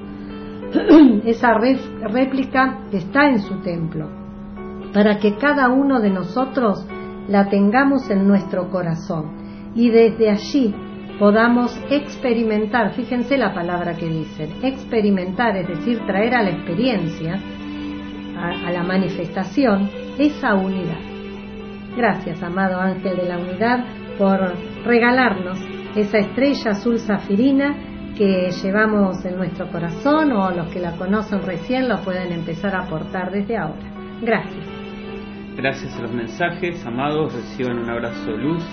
esa 1.25 1.55
réplica 1.55 2.79
que 2.91 2.99
está 2.99 3.29
en 3.29 3.41
su 3.41 3.61
templo, 3.63 4.09
para 4.93 5.19
que 5.19 5.37
cada 5.37 5.69
uno 5.69 6.01
de 6.01 6.11
nosotros 6.11 6.87
la 7.29 7.49
tengamos 7.49 8.11
en 8.11 8.27
nuestro 8.27 8.69
corazón 8.69 9.73
y 9.75 9.91
desde 9.91 10.31
allí 10.31 10.75
podamos 11.19 11.79
experimentar, 11.91 12.93
fíjense 12.95 13.37
la 13.37 13.55
palabra 13.55 13.95
que 13.95 14.07
dicen, 14.07 14.51
experimentar, 14.63 15.57
es 15.57 15.69
decir, 15.69 16.01
traer 16.07 16.35
a 16.35 16.43
la 16.43 16.51
experiencia, 16.51 17.39
a 18.37 18.73
la 18.73 18.83
manifestación, 18.83 19.89
esa 20.19 20.55
unidad. 20.55 21.01
Gracias, 21.97 22.43
amado 22.43 22.81
ángel 22.81 23.17
de 23.17 23.29
la 23.29 23.39
unidad, 23.39 23.85
por 24.19 24.55
regalarnos 24.85 25.59
esa 25.97 26.19
estrella 26.19 26.71
azul 26.71 26.99
zafirina 26.99 27.77
que 28.17 28.51
llevamos 28.63 29.25
en 29.25 29.37
nuestro 29.37 29.69
corazón 29.71 30.33
o 30.33 30.51
los 30.51 30.69
que 30.69 30.81
la 30.81 30.93
conocen 30.97 31.43
recién 31.43 31.89
lo 31.89 32.03
pueden 32.03 32.33
empezar 32.33 32.75
a 32.75 32.85
aportar 32.85 33.31
desde 33.31 33.57
ahora. 33.57 33.93
Gracias. 34.23 34.67
Gracias 35.57 35.97
a 35.99 36.03
los 36.03 36.13
mensajes, 36.13 36.85
amados, 36.87 37.35
reciban 37.35 37.79
un 37.79 37.91
abrazo 37.91 38.31
de 38.31 38.39
luz. 38.39 38.65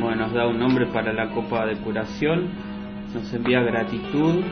Bueno, 0.00 0.26
nos 0.26 0.32
da 0.32 0.46
un 0.46 0.58
nombre 0.58 0.86
para 0.86 1.12
la 1.12 1.30
copa 1.30 1.66
de 1.66 1.76
curación. 1.76 2.50
Nos 3.14 3.32
envía 3.32 3.60
gratitud, 3.60 4.42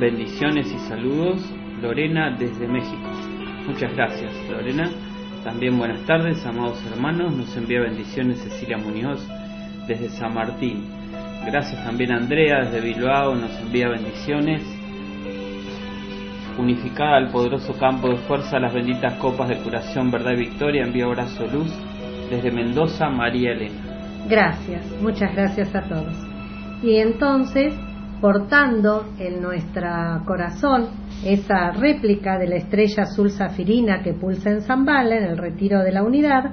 bendiciones 0.00 0.72
y 0.72 0.78
saludos. 0.88 1.44
Lorena 1.80 2.34
desde 2.36 2.66
México. 2.66 3.10
Muchas 3.66 3.94
gracias, 3.94 4.32
Lorena. 4.50 4.90
También 5.44 5.76
buenas 5.76 6.00
tardes, 6.06 6.44
amados 6.46 6.82
hermanos. 6.90 7.30
Nos 7.36 7.54
envía 7.54 7.80
bendiciones 7.80 8.38
Cecilia 8.38 8.78
Muñoz 8.78 9.20
desde 9.86 10.08
San 10.08 10.32
Martín. 10.32 10.86
Gracias 11.44 11.84
también 11.84 12.12
Andrea 12.12 12.64
desde 12.64 12.80
Bilbao, 12.80 13.34
nos 13.34 13.50
envía 13.60 13.90
bendiciones. 13.90 14.62
Unificada 16.56 17.18
al 17.18 17.30
poderoso 17.30 17.74
campo 17.74 18.08
de 18.08 18.16
fuerza, 18.16 18.58
las 18.58 18.72
benditas 18.72 19.18
copas 19.18 19.50
de 19.50 19.58
curación, 19.58 20.10
verdad 20.10 20.32
y 20.32 20.36
victoria, 20.36 20.82
envía 20.82 21.04
abrazo 21.04 21.46
luz 21.46 21.70
desde 22.30 22.50
Mendoza, 22.50 23.10
María 23.10 23.52
Elena. 23.52 24.24
Gracias, 24.26 24.86
muchas 25.02 25.34
gracias 25.34 25.74
a 25.74 25.82
todos. 25.82 26.14
Y 26.82 26.96
entonces, 26.96 27.74
portando 28.22 29.12
en 29.18 29.42
nuestro 29.42 30.22
corazón 30.24 30.88
esa 31.24 31.70
réplica 31.72 32.38
de 32.38 32.46
la 32.46 32.56
estrella 32.56 33.04
azul 33.04 33.30
zafirina 33.30 34.02
que 34.02 34.12
pulsa 34.12 34.50
en 34.50 34.60
Zambala, 34.60 35.16
en 35.16 35.24
el 35.24 35.38
retiro 35.38 35.82
de 35.82 35.92
la 35.92 36.02
unidad, 36.02 36.50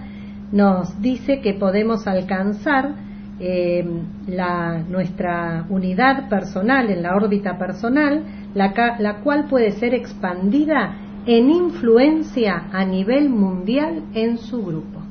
nos 0.51 1.01
dice 1.01 1.41
que 1.41 1.53
podemos 1.53 2.07
alcanzar 2.07 2.95
eh, 3.39 3.85
la, 4.27 4.83
nuestra 4.87 5.65
unidad 5.69 6.29
personal 6.29 6.89
en 6.89 7.01
la 7.01 7.15
órbita 7.15 7.57
personal, 7.57 8.23
la, 8.53 8.73
la 8.99 9.21
cual 9.21 9.47
puede 9.49 9.71
ser 9.71 9.93
expandida 9.93 10.95
en 11.25 11.49
influencia 11.49 12.69
a 12.71 12.85
nivel 12.85 13.29
mundial 13.29 14.03
en 14.13 14.37
su 14.37 14.63
grupo. 14.63 15.01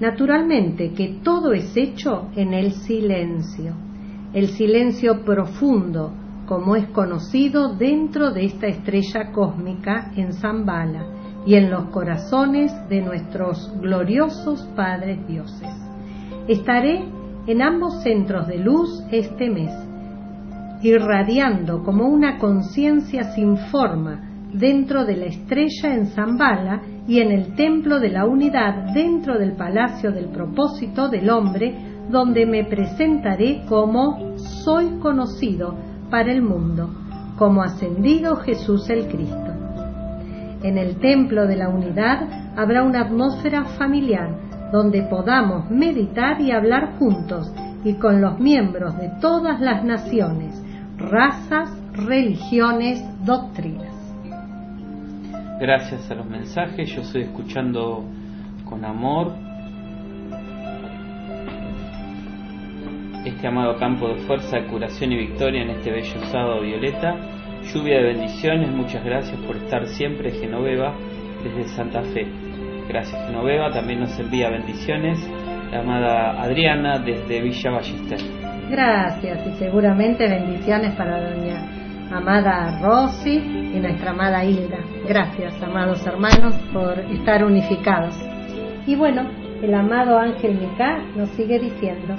Naturalmente 0.00 0.92
que 0.92 1.20
todo 1.22 1.52
es 1.52 1.76
hecho 1.76 2.28
en 2.34 2.54
el 2.54 2.72
silencio, 2.72 3.74
el 4.32 4.48
silencio 4.48 5.24
profundo, 5.24 6.12
como 6.46 6.76
es 6.76 6.86
conocido 6.88 7.74
dentro 7.74 8.32
de 8.32 8.44
esta 8.46 8.66
estrella 8.66 9.32
cósmica 9.32 10.12
en 10.16 10.32
Zambala 10.32 11.06
y 11.46 11.54
en 11.54 11.70
los 11.70 11.84
corazones 11.86 12.72
de 12.88 13.00
nuestros 13.00 13.72
gloriosos 13.80 14.62
padres 14.76 15.26
dioses. 15.26 15.68
Estaré 16.48 17.04
en 17.46 17.62
ambos 17.62 18.02
centros 18.02 18.46
de 18.46 18.58
luz 18.58 19.02
este 19.10 19.50
mes, 19.50 19.72
irradiando 20.82 21.82
como 21.82 22.06
una 22.06 22.38
conciencia 22.38 23.34
sin 23.34 23.56
forma 23.56 24.28
dentro 24.52 25.04
de 25.04 25.16
la 25.16 25.26
estrella 25.26 25.94
en 25.94 26.06
Zambala 26.08 26.82
y 27.06 27.20
en 27.20 27.32
el 27.32 27.54
templo 27.54 27.98
de 27.98 28.10
la 28.10 28.26
unidad 28.26 28.92
dentro 28.92 29.38
del 29.38 29.52
palacio 29.52 30.12
del 30.12 30.26
propósito 30.26 31.08
del 31.08 31.30
hombre, 31.30 31.74
donde 32.10 32.46
me 32.46 32.64
presentaré 32.64 33.62
como 33.68 34.36
soy 34.36 34.98
conocido 35.00 35.91
para 36.12 36.30
el 36.30 36.42
mundo, 36.42 36.90
como 37.38 37.62
ascendido 37.62 38.36
Jesús 38.36 38.90
el 38.90 39.06
Cristo. 39.06 39.50
En 40.62 40.76
el 40.76 41.00
templo 41.00 41.46
de 41.46 41.56
la 41.56 41.70
unidad 41.70 42.28
habrá 42.54 42.82
una 42.82 43.00
atmósfera 43.00 43.64
familiar 43.64 44.36
donde 44.70 45.04
podamos 45.04 45.70
meditar 45.70 46.38
y 46.42 46.52
hablar 46.52 46.98
juntos 46.98 47.50
y 47.82 47.94
con 47.94 48.20
los 48.20 48.38
miembros 48.38 48.98
de 48.98 49.10
todas 49.22 49.58
las 49.60 49.84
naciones, 49.84 50.62
razas, 50.98 51.70
religiones, 51.94 53.02
doctrinas. 53.24 53.94
Gracias 55.58 56.10
a 56.10 56.14
los 56.14 56.26
mensajes, 56.26 56.90
yo 56.94 57.00
estoy 57.00 57.22
escuchando 57.22 58.04
con 58.68 58.84
amor 58.84 59.32
este 63.24 63.46
amado 63.46 63.76
campo 63.76 64.08
de 64.08 64.16
fuerza, 64.26 64.58
curación 64.68 65.12
y 65.12 65.16
victoria 65.16 65.62
en 65.62 65.70
este 65.70 65.90
bello 65.90 66.20
sábado 66.30 66.60
violeta. 66.60 67.16
Lluvia 67.72 67.98
de 67.98 68.04
bendiciones, 68.14 68.70
muchas 68.70 69.04
gracias 69.04 69.38
por 69.42 69.56
estar 69.56 69.86
siempre, 69.86 70.32
Genoveva, 70.32 70.94
desde 71.44 71.68
Santa 71.68 72.02
Fe. 72.02 72.26
Gracias, 72.88 73.26
Genoveva. 73.26 73.70
También 73.70 74.00
nos 74.00 74.18
envía 74.18 74.50
bendiciones 74.50 75.18
la 75.70 75.80
amada 75.80 76.42
Adriana 76.42 76.98
desde 76.98 77.40
Villa 77.40 77.70
Ballester. 77.70 78.18
Gracias 78.68 79.46
y 79.46 79.58
seguramente 79.58 80.28
bendiciones 80.28 80.94
para 80.94 81.30
doña 81.30 81.82
amada 82.12 82.78
Rosy 82.82 83.38
y 83.74 83.80
nuestra 83.80 84.10
amada 84.10 84.44
Hilda. 84.44 84.78
Gracias, 85.08 85.62
amados 85.62 86.06
hermanos, 86.06 86.54
por 86.72 86.98
estar 86.98 87.44
unificados. 87.44 88.14
Y 88.86 88.96
bueno, 88.96 89.22
el 89.62 89.72
amado 89.74 90.18
Ángel 90.18 90.58
Micá 90.58 90.98
nos 91.16 91.30
sigue 91.30 91.58
diciendo, 91.58 92.14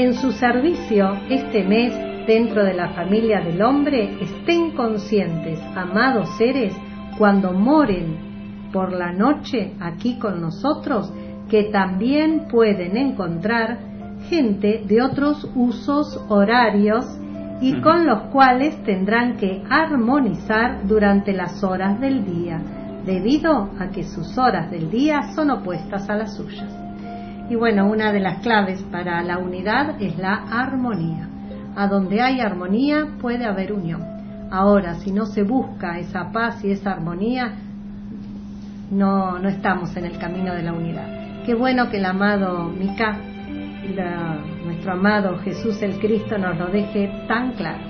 en 0.00 0.14
su 0.14 0.32
servicio 0.32 1.12
este 1.28 1.62
mes 1.62 1.92
dentro 2.26 2.64
de 2.64 2.72
la 2.72 2.88
familia 2.94 3.42
del 3.42 3.60
hombre, 3.60 4.16
estén 4.22 4.70
conscientes, 4.70 5.60
amados 5.76 6.26
seres, 6.38 6.74
cuando 7.18 7.52
moren 7.52 8.70
por 8.72 8.94
la 8.94 9.12
noche 9.12 9.74
aquí 9.78 10.18
con 10.18 10.40
nosotros, 10.40 11.12
que 11.50 11.64
también 11.64 12.46
pueden 12.50 12.96
encontrar 12.96 13.78
gente 14.30 14.84
de 14.86 15.02
otros 15.02 15.46
usos 15.54 16.18
horarios 16.30 17.04
y 17.60 17.78
con 17.82 18.06
los 18.06 18.22
cuales 18.32 18.82
tendrán 18.84 19.36
que 19.36 19.62
armonizar 19.68 20.86
durante 20.86 21.34
las 21.34 21.62
horas 21.62 22.00
del 22.00 22.24
día, 22.24 22.58
debido 23.04 23.68
a 23.78 23.90
que 23.90 24.04
sus 24.04 24.38
horas 24.38 24.70
del 24.70 24.90
día 24.90 25.34
son 25.34 25.50
opuestas 25.50 26.08
a 26.08 26.16
las 26.16 26.36
suyas. 26.36 26.89
Y 27.50 27.56
bueno, 27.56 27.90
una 27.90 28.12
de 28.12 28.20
las 28.20 28.38
claves 28.42 28.80
para 28.92 29.20
la 29.22 29.38
unidad 29.38 30.00
es 30.00 30.16
la 30.16 30.34
armonía. 30.34 31.28
A 31.74 31.88
donde 31.88 32.22
hay 32.22 32.40
armonía 32.40 33.08
puede 33.20 33.44
haber 33.44 33.72
unión. 33.72 34.04
Ahora, 34.52 34.94
si 34.94 35.10
no 35.10 35.26
se 35.26 35.42
busca 35.42 35.98
esa 35.98 36.30
paz 36.30 36.64
y 36.64 36.70
esa 36.70 36.92
armonía, 36.92 37.54
no, 38.92 39.40
no 39.40 39.48
estamos 39.48 39.96
en 39.96 40.04
el 40.04 40.16
camino 40.18 40.54
de 40.54 40.62
la 40.62 40.72
unidad. 40.72 41.44
Qué 41.44 41.54
bueno 41.54 41.90
que 41.90 41.96
el 41.96 42.04
amado 42.04 42.68
Mika, 42.68 43.18
nuestro 44.64 44.92
amado 44.92 45.38
Jesús 45.38 45.82
el 45.82 45.98
Cristo, 45.98 46.38
nos 46.38 46.56
lo 46.56 46.68
deje 46.68 47.24
tan 47.26 47.54
claro. 47.54 47.82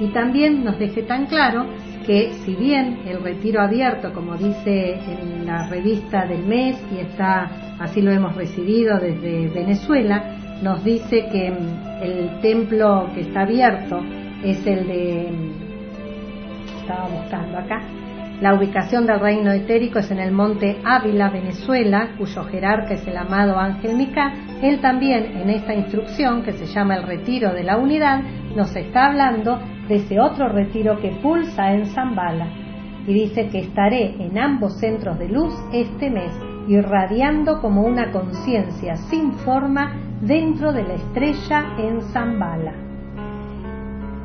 Y 0.00 0.08
también 0.14 0.64
nos 0.64 0.78
deje 0.78 1.02
tan 1.02 1.26
claro 1.26 1.66
que 2.06 2.32
si 2.44 2.54
bien 2.54 3.00
el 3.06 3.22
retiro 3.22 3.60
abierto, 3.60 4.12
como 4.12 4.36
dice 4.36 4.94
en 4.94 5.46
la 5.46 5.68
revista 5.68 6.26
del 6.26 6.44
mes, 6.44 6.76
y 6.94 7.00
está, 7.00 7.76
así 7.78 8.00
lo 8.02 8.10
hemos 8.12 8.34
recibido 8.36 8.98
desde 8.98 9.48
Venezuela, 9.48 10.36
nos 10.62 10.84
dice 10.84 11.26
que 11.32 11.50
mm, 11.50 12.02
el 12.02 12.40
templo 12.40 13.10
que 13.14 13.22
está 13.22 13.42
abierto 13.42 14.00
es 14.42 14.66
el 14.66 14.86
de, 14.86 15.32
mm, 15.32 16.80
estaba 16.82 17.08
buscando 17.08 17.58
acá, 17.58 17.80
la 18.40 18.52
ubicación 18.52 19.06
del 19.06 19.20
reino 19.20 19.52
etérico 19.52 20.00
es 20.00 20.10
en 20.10 20.18
el 20.18 20.32
monte 20.32 20.78
Ávila, 20.84 21.30
Venezuela, 21.30 22.10
cuyo 22.18 22.44
jerarca 22.44 22.94
es 22.94 23.06
el 23.06 23.16
amado 23.16 23.58
Ángel 23.58 23.96
Micá. 23.96 24.34
Él 24.60 24.80
también 24.80 25.36
en 25.40 25.50
esta 25.50 25.72
instrucción, 25.72 26.42
que 26.42 26.52
se 26.52 26.66
llama 26.66 26.96
el 26.96 27.04
retiro 27.04 27.54
de 27.54 27.62
la 27.62 27.76
unidad, 27.76 28.20
nos 28.56 28.74
está 28.74 29.06
hablando 29.06 29.60
de 29.88 29.96
ese 29.96 30.20
otro 30.20 30.48
retiro 30.48 30.98
que 31.00 31.10
pulsa 31.22 31.72
en 31.72 31.86
Zambala. 31.86 32.48
Y 33.06 33.12
dice 33.12 33.48
que 33.48 33.58
estaré 33.60 34.14
en 34.18 34.38
ambos 34.38 34.78
centros 34.78 35.18
de 35.18 35.28
luz 35.28 35.52
este 35.72 36.10
mes, 36.10 36.32
irradiando 36.68 37.60
como 37.60 37.82
una 37.82 38.10
conciencia 38.12 38.96
sin 38.96 39.32
forma 39.32 39.94
dentro 40.22 40.72
de 40.72 40.84
la 40.84 40.94
estrella 40.94 41.76
en 41.78 42.00
Zambala. 42.00 42.72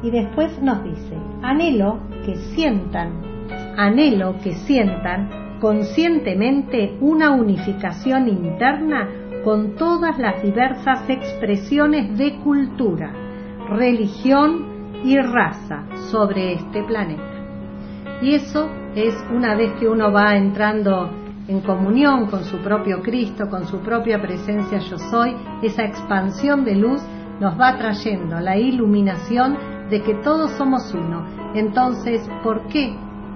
Y 0.01 0.11
después 0.11 0.61
nos 0.61 0.81
dice, 0.83 1.17
anhelo 1.41 1.99
que 2.25 2.35
sientan, 2.35 3.21
anhelo 3.77 4.35
que 4.41 4.53
sientan 4.53 5.57
conscientemente 5.59 6.95
una 7.01 7.31
unificación 7.31 8.29
interna 8.29 9.09
con 9.43 9.75
todas 9.75 10.17
las 10.17 10.41
diversas 10.41 11.09
expresiones 11.09 12.17
de 12.17 12.35
cultura, 12.37 13.11
religión 13.69 14.78
y 15.03 15.17
raza 15.17 15.85
sobre 16.11 16.53
este 16.53 16.83
planeta. 16.83 17.23
Y 18.21 18.33
eso 18.35 18.69
es 18.95 19.15
una 19.33 19.55
vez 19.55 19.71
que 19.79 19.87
uno 19.87 20.11
va 20.11 20.35
entrando 20.35 21.09
en 21.47 21.61
comunión 21.61 22.27
con 22.27 22.43
su 22.43 22.57
propio 22.57 23.01
Cristo, 23.01 23.49
con 23.49 23.65
su 23.65 23.79
propia 23.79 24.21
presencia 24.21 24.79
yo 24.79 24.97
soy, 24.97 25.35
esa 25.63 25.83
expansión 25.83 26.63
de 26.63 26.75
luz 26.75 27.01
nos 27.39 27.59
va 27.59 27.77
trayendo 27.77 28.39
la 28.39 28.57
iluminación 28.57 29.57
de 29.89 30.03
que 30.03 30.15
todos 30.15 30.51
somos 30.51 30.93
uno. 30.93 31.25
Entonces, 31.55 32.29
¿por 32.43 32.67
qué 32.67 32.95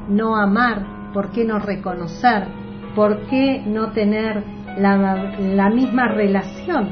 no 0.10 0.36
amar? 0.36 1.12
¿Por 1.14 1.32
qué 1.32 1.46
no 1.46 1.60
reconocer? 1.60 2.48
¿Por 2.96 3.22
qué 3.28 3.64
no 3.66 3.92
tener 3.92 4.44
la, 4.78 5.34
la 5.40 5.70
misma 5.70 6.10
relación 6.10 6.90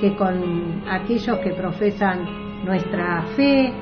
que 0.00 0.14
con 0.16 0.82
aquellos 0.88 1.38
que 1.38 1.50
profesan 1.50 2.24
nuestra 2.64 3.22
fe, 3.36 3.72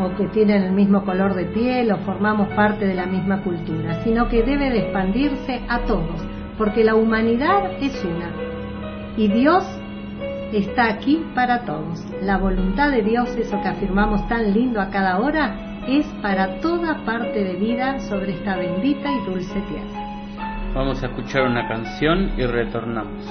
o 0.00 0.16
que 0.16 0.28
tienen 0.28 0.62
el 0.62 0.72
mismo 0.72 1.04
color 1.04 1.34
de 1.34 1.46
piel 1.46 1.92
o 1.92 1.98
formamos 1.98 2.48
parte 2.48 2.86
de 2.86 2.94
la 2.94 3.06
misma 3.06 3.42
cultura, 3.42 4.02
sino 4.02 4.28
que 4.28 4.42
debe 4.42 4.70
de 4.70 4.80
expandirse 4.80 5.60
a 5.68 5.80
todos, 5.80 6.22
porque 6.58 6.84
la 6.84 6.94
humanidad 6.94 7.72
es 7.80 8.04
una 8.04 8.30
y 9.16 9.28
Dios 9.28 9.64
está 10.52 10.88
aquí 10.88 11.24
para 11.34 11.64
todos. 11.64 12.04
La 12.22 12.38
voluntad 12.38 12.90
de 12.90 13.02
Dios, 13.02 13.28
eso 13.36 13.60
que 13.62 13.68
afirmamos 13.68 14.26
tan 14.28 14.52
lindo 14.52 14.80
a 14.80 14.90
cada 14.90 15.18
hora, 15.18 15.82
es 15.88 16.06
para 16.22 16.60
toda 16.60 17.04
parte 17.04 17.42
de 17.42 17.54
vida 17.54 17.98
sobre 18.00 18.32
esta 18.32 18.56
bendita 18.56 19.10
y 19.10 19.24
dulce 19.24 19.60
tierra. 19.62 20.10
Vamos 20.74 21.02
a 21.02 21.06
escuchar 21.06 21.42
una 21.42 21.66
canción 21.66 22.30
y 22.36 22.46
retornamos. 22.46 23.26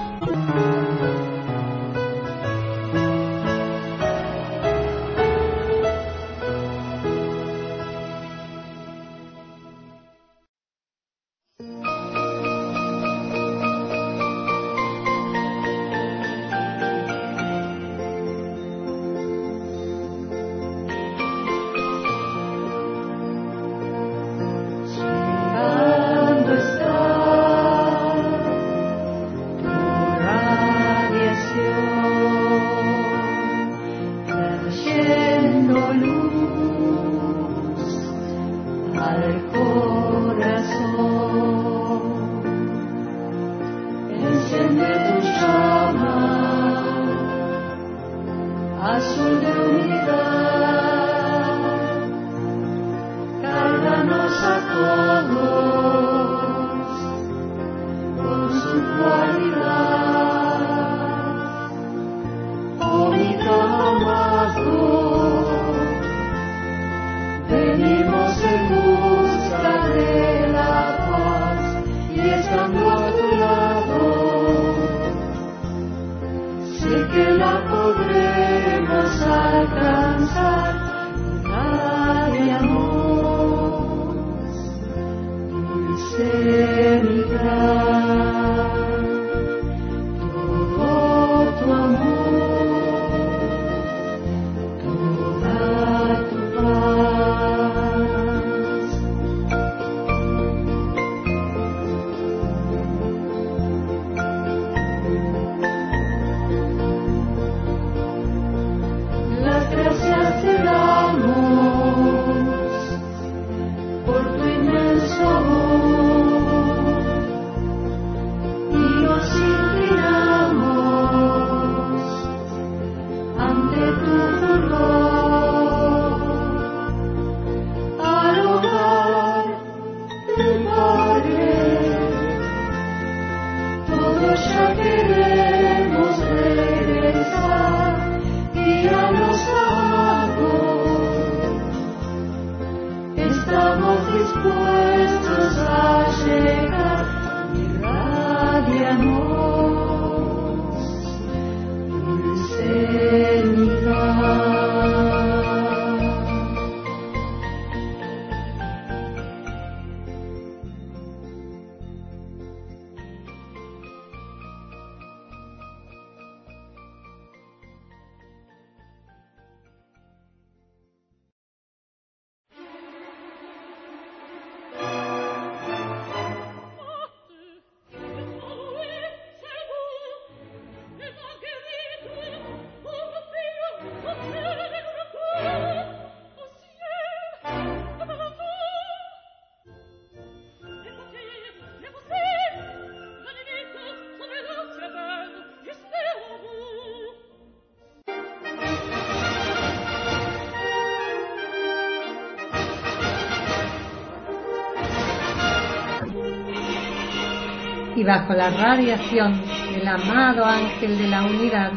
Y 208.00 208.04
bajo 208.06 208.34
la 208.34 208.50
radiación 208.50 209.42
del 209.74 209.86
amado 209.86 210.46
ángel 210.46 210.98
de 210.98 211.08
la 211.10 211.26
unidad, 211.26 211.74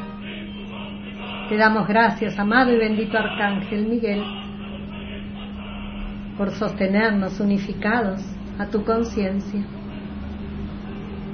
te 1.48 1.56
damos 1.56 1.88
gracias, 1.88 2.38
amado 2.38 2.72
y 2.72 2.78
bendito 2.78 3.18
Arcángel 3.18 3.88
Miguel, 3.88 4.22
por 6.38 6.52
sostenernos 6.52 7.40
unificados 7.40 8.20
a 8.56 8.66
tu 8.66 8.84
conciencia, 8.84 9.66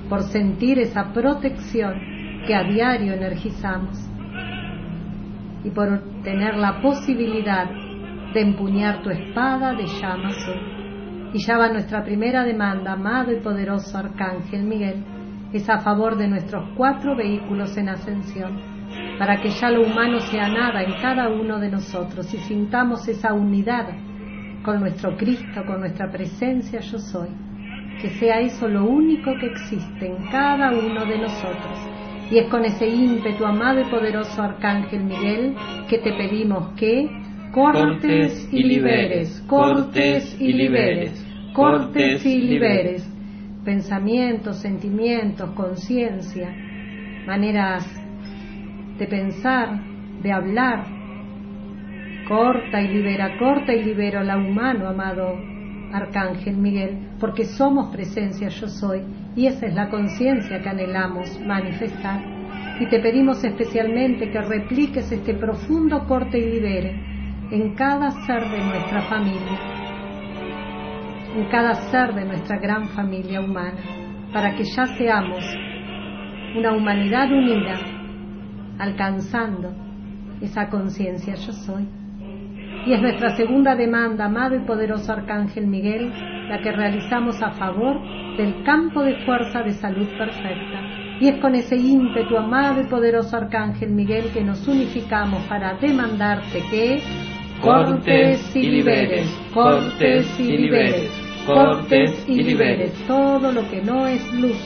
por 0.09 0.23
sentir 0.23 0.79
esa 0.79 1.13
protección 1.13 2.01
que 2.47 2.55
a 2.55 2.63
diario 2.63 3.13
energizamos 3.13 3.99
y 5.65 5.69
por 5.69 6.01
tener 6.23 6.57
la 6.57 6.81
posibilidad 6.81 7.69
de 8.33 8.41
empuñar 8.41 9.03
tu 9.03 9.11
espada 9.11 9.75
de 9.75 9.85
llama 9.85 10.29
azul. 10.29 10.78
Y 11.33 11.45
ya 11.45 11.59
va 11.59 11.69
nuestra 11.69 12.05
primera 12.05 12.45
demanda, 12.45 12.93
amado 12.93 13.33
y 13.33 13.41
poderoso 13.41 13.99
Arcángel 13.99 14.65
Miguel, 14.65 15.05
es 15.53 15.69
a 15.69 15.79
favor 15.81 16.17
de 16.17 16.29
nuestros 16.29 16.71
cuatro 16.77 17.17
vehículos 17.17 17.77
en 17.77 17.89
ascensión, 17.91 18.61
para 19.19 19.41
que 19.41 19.51
ya 19.51 19.71
lo 19.71 19.83
humano 19.83 20.21
sea 20.21 20.49
nada 20.49 20.83
en 20.83 20.95
cada 21.01 21.29
uno 21.29 21.59
de 21.59 21.71
nosotros 21.71 22.33
y 22.33 22.39
sintamos 22.39 23.07
esa 23.09 23.35
unidad 23.35 23.89
con 24.63 24.81
nuestro 24.81 25.17
Cristo, 25.17 25.65
con 25.67 25.81
nuestra 25.81 26.11
presencia 26.11 26.81
yo 26.81 26.99
soy. 26.99 27.29
Que 28.01 28.11
sea 28.11 28.41
eso 28.41 28.69
lo 28.69 28.85
único 28.85 29.33
que 29.41 29.47
existe 29.47 30.07
en 30.07 30.31
cada 30.31 30.71
uno 30.71 31.05
de 31.05 31.19
nosotros. 31.19 31.79
Y 32.31 32.39
es 32.39 32.49
con 32.49 32.65
ese 32.65 32.87
ímpetu, 32.87 33.45
amado 33.45 33.81
y 33.81 33.85
poderoso 33.85 34.43
Arcángel 34.43 35.05
Miguel, 35.05 35.57
que 35.89 35.99
te 35.99 36.13
pedimos 36.13 36.75
que 36.77 37.11
cortes 37.53 38.49
y 38.53 38.63
liberes, 38.63 39.43
cortes 39.47 40.37
y 40.41 40.53
liberes, 40.53 41.27
cortes 41.53 42.25
y 42.25 42.41
liberes. 42.43 43.09
Pensamientos, 43.65 44.59
sentimientos, 44.59 45.51
conciencia, 45.51 46.55
maneras 47.27 47.87
de 48.99 49.07
pensar, 49.07 49.81
de 50.23 50.33
hablar, 50.33 50.87
corta 52.27 52.81
y 52.81 52.89
libera, 52.89 53.39
corta 53.39 53.75
y 53.75 53.85
libero 53.85 54.23
la 54.23 54.39
humano, 54.39 54.89
amado 54.89 55.39
Arcángel 55.93 56.57
Miguel, 56.57 56.99
porque 57.21 57.45
somos 57.45 57.95
presencia 57.95 58.49
yo 58.49 58.69
soy 58.69 59.03
y 59.37 59.47
esa 59.47 59.67
es 59.67 59.75
la 59.75 59.89
conciencia 59.89 60.61
que 60.61 60.69
anhelamos 60.69 61.39
manifestar. 61.41 62.23
Y 62.81 62.87
te 62.87 63.01
pedimos 63.01 63.43
especialmente 63.43 64.31
que 64.31 64.41
repliques 64.41 65.11
este 65.11 65.35
profundo 65.35 66.07
corte 66.07 66.39
y 66.39 66.53
libere 66.53 67.08
en 67.51 67.75
cada 67.75 68.11
ser 68.27 68.47
de 68.51 68.59
nuestra 68.59 69.01
familia, 69.03 69.59
en 71.35 71.49
cada 71.51 71.75
ser 71.75 72.15
de 72.15 72.27
nuestra 72.27 72.59
gran 72.59 72.89
familia 72.89 73.41
humana, 73.41 73.81
para 74.33 74.55
que 74.55 74.65
ya 74.65 74.85
seamos 74.87 75.43
una 76.57 76.75
humanidad 76.75 77.31
unida, 77.33 77.79
alcanzando 78.79 79.73
esa 80.43 80.69
conciencia 80.69 81.35
yo 81.37 81.53
soy. 81.53 81.89
Y 82.87 82.93
es 82.93 83.01
nuestra 83.01 83.31
segunda 83.31 83.75
demanda, 83.75 84.27
amado 84.27 84.55
y 84.55 84.67
poderoso 84.67 85.13
Arcángel 85.13 85.67
Miguel, 85.67 86.13
la 86.49 86.61
que 86.61 86.73
realizamos 86.73 87.43
a 87.43 87.53
favor 87.53 87.99
del 88.37 88.63
campo 88.65 89.03
de 89.03 89.25
fuerza 89.25 89.63
de 89.63 89.73
salud 89.73 90.07
perfecta. 90.19 90.83
Y 91.21 91.29
es 91.29 91.41
con 91.41 91.55
ese 91.55 91.77
ímpetu, 91.77 92.37
amado 92.37 92.81
y 92.81 92.85
poderoso 92.85 93.37
Arcángel 93.37 93.91
Miguel, 93.91 94.31
que 94.33 94.45
nos 94.45 94.67
unificamos 94.69 95.43
para 95.45 95.75
demandarte 95.79 96.63
que 96.71 97.01
cortes 97.61 98.57
y 98.57 98.69
liberes, 98.69 99.29
cortes 99.53 100.41
y 100.41 100.57
liberes, 100.57 101.11
cortes 101.47 102.25
y 102.29 102.43
liberes 102.43 102.93
todo 103.07 103.53
lo 103.53 103.69
que 103.71 103.83
no 103.83 104.07
es 104.07 104.33
luz 104.35 104.59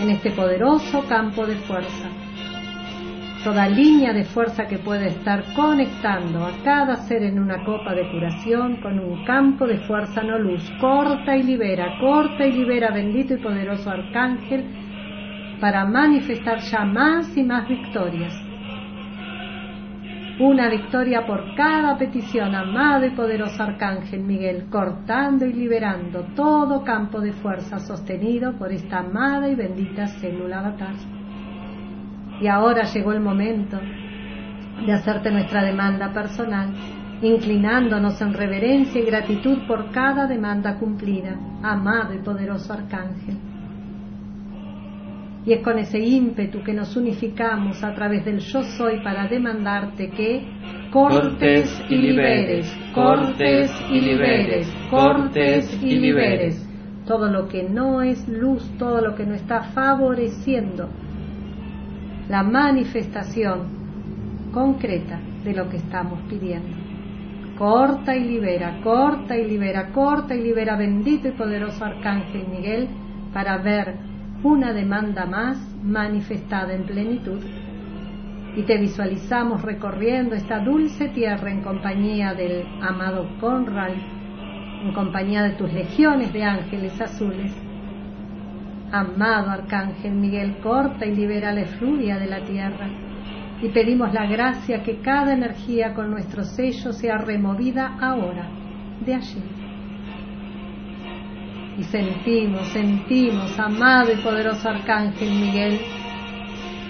en 0.00 0.10
este 0.10 0.30
poderoso 0.30 1.04
campo 1.08 1.46
de 1.46 1.56
fuerza 1.56 2.10
toda 3.42 3.68
línea 3.68 4.12
de 4.12 4.24
fuerza 4.24 4.66
que 4.68 4.78
puede 4.78 5.08
estar 5.08 5.42
conectando 5.54 6.46
a 6.46 6.52
cada 6.64 6.96
ser 6.96 7.24
en 7.24 7.40
una 7.40 7.64
copa 7.64 7.92
de 7.92 8.08
curación 8.10 8.76
con 8.80 9.00
un 9.00 9.24
campo 9.24 9.66
de 9.66 9.78
fuerza 9.78 10.22
no 10.22 10.38
luz. 10.38 10.62
Corta 10.80 11.36
y 11.36 11.42
libera, 11.42 11.98
corta 12.00 12.46
y 12.46 12.52
libera, 12.52 12.92
bendito 12.92 13.34
y 13.34 13.38
poderoso 13.38 13.90
arcángel, 13.90 14.64
para 15.60 15.84
manifestar 15.84 16.60
ya 16.60 16.84
más 16.84 17.36
y 17.36 17.42
más 17.42 17.68
victorias. 17.68 18.51
Una 20.42 20.68
victoria 20.68 21.24
por 21.24 21.54
cada 21.54 21.96
petición, 21.96 22.52
amado 22.52 23.06
y 23.06 23.10
poderoso 23.10 23.62
arcángel 23.62 24.24
Miguel, 24.24 24.68
cortando 24.68 25.46
y 25.46 25.52
liberando 25.52 26.24
todo 26.34 26.82
campo 26.82 27.20
de 27.20 27.30
fuerza 27.30 27.78
sostenido 27.78 28.58
por 28.58 28.72
esta 28.72 28.98
amada 28.98 29.48
y 29.48 29.54
bendita 29.54 30.08
célula 30.08 30.58
avatar. 30.58 30.96
Y 32.40 32.48
ahora 32.48 32.82
llegó 32.92 33.12
el 33.12 33.20
momento 33.20 33.78
de 34.84 34.92
hacerte 34.92 35.30
nuestra 35.30 35.62
demanda 35.62 36.12
personal, 36.12 36.74
inclinándonos 37.22 38.20
en 38.20 38.34
reverencia 38.34 39.00
y 39.00 39.06
gratitud 39.06 39.58
por 39.68 39.92
cada 39.92 40.26
demanda 40.26 40.76
cumplida, 40.76 41.36
amado 41.62 42.14
y 42.14 42.18
poderoso 42.18 42.72
Arcángel. 42.72 43.51
Y 45.44 45.52
es 45.52 45.62
con 45.62 45.78
ese 45.78 45.98
ímpetu 45.98 46.62
que 46.62 46.72
nos 46.72 46.96
unificamos 46.96 47.82
a 47.82 47.94
través 47.94 48.24
del 48.24 48.38
yo 48.38 48.62
soy 48.62 49.02
para 49.02 49.26
demandarte 49.26 50.10
que 50.10 50.46
cortes 50.92 51.82
y 51.88 51.96
liberes, 51.96 52.72
cortes 52.94 53.70
y 53.90 54.00
liberes, 54.00 54.72
cortes 54.90 55.82
y 55.82 55.96
liberes 55.96 56.68
todo 57.06 57.28
lo 57.28 57.48
que 57.48 57.64
no 57.64 58.02
es 58.02 58.28
luz, 58.28 58.70
todo 58.78 59.00
lo 59.00 59.14
que 59.14 59.26
no 59.26 59.34
está 59.34 59.62
favoreciendo 59.74 60.88
la 62.28 62.42
manifestación 62.42 64.50
concreta 64.52 65.20
de 65.44 65.52
lo 65.52 65.68
que 65.68 65.78
estamos 65.78 66.20
pidiendo. 66.28 66.76
Corta 67.58 68.16
y 68.16 68.24
libera, 68.24 68.80
corta 68.82 69.36
y 69.36 69.44
libera, 69.44 69.90
corta 69.92 70.34
y 70.34 70.42
libera, 70.42 70.76
bendito 70.76 71.28
y 71.28 71.32
poderoso 71.32 71.84
Arcángel 71.84 72.46
Miguel, 72.48 72.88
para 73.32 73.58
ver 73.58 73.96
una 74.42 74.72
demanda 74.72 75.26
más 75.26 75.58
manifestada 75.82 76.74
en 76.74 76.84
plenitud. 76.84 77.40
Y 78.56 78.62
te 78.62 78.78
visualizamos 78.78 79.62
recorriendo 79.62 80.34
esta 80.34 80.58
dulce 80.58 81.08
tierra 81.08 81.50
en 81.50 81.62
compañía 81.62 82.34
del 82.34 82.64
amado 82.82 83.28
Conrad, 83.40 83.92
en 84.84 84.92
compañía 84.92 85.42
de 85.42 85.52
tus 85.52 85.72
legiones 85.72 86.32
de 86.32 86.44
ángeles 86.44 87.00
azules 87.00 87.52
Amado 88.92 89.50
Arcángel 89.50 90.12
Miguel, 90.12 90.58
corta 90.58 91.06
y 91.06 91.14
libera 91.14 91.50
la 91.50 91.62
efluvia 91.62 92.18
de 92.18 92.26
la 92.26 92.44
tierra. 92.44 92.90
Y 93.62 93.70
pedimos 93.70 94.12
la 94.12 94.26
gracia 94.26 94.82
que 94.82 95.00
cada 95.00 95.32
energía 95.32 95.94
con 95.94 96.10
nuestro 96.10 96.44
sello 96.44 96.92
sea 96.92 97.16
removida 97.16 97.96
ahora, 97.98 98.50
de 99.00 99.14
allí. 99.14 99.61
Y 101.78 101.84
sentimos, 101.84 102.68
sentimos, 102.68 103.58
amado 103.58 104.12
y 104.12 104.16
poderoso 104.16 104.68
Arcángel 104.68 105.30
Miguel, 105.30 105.80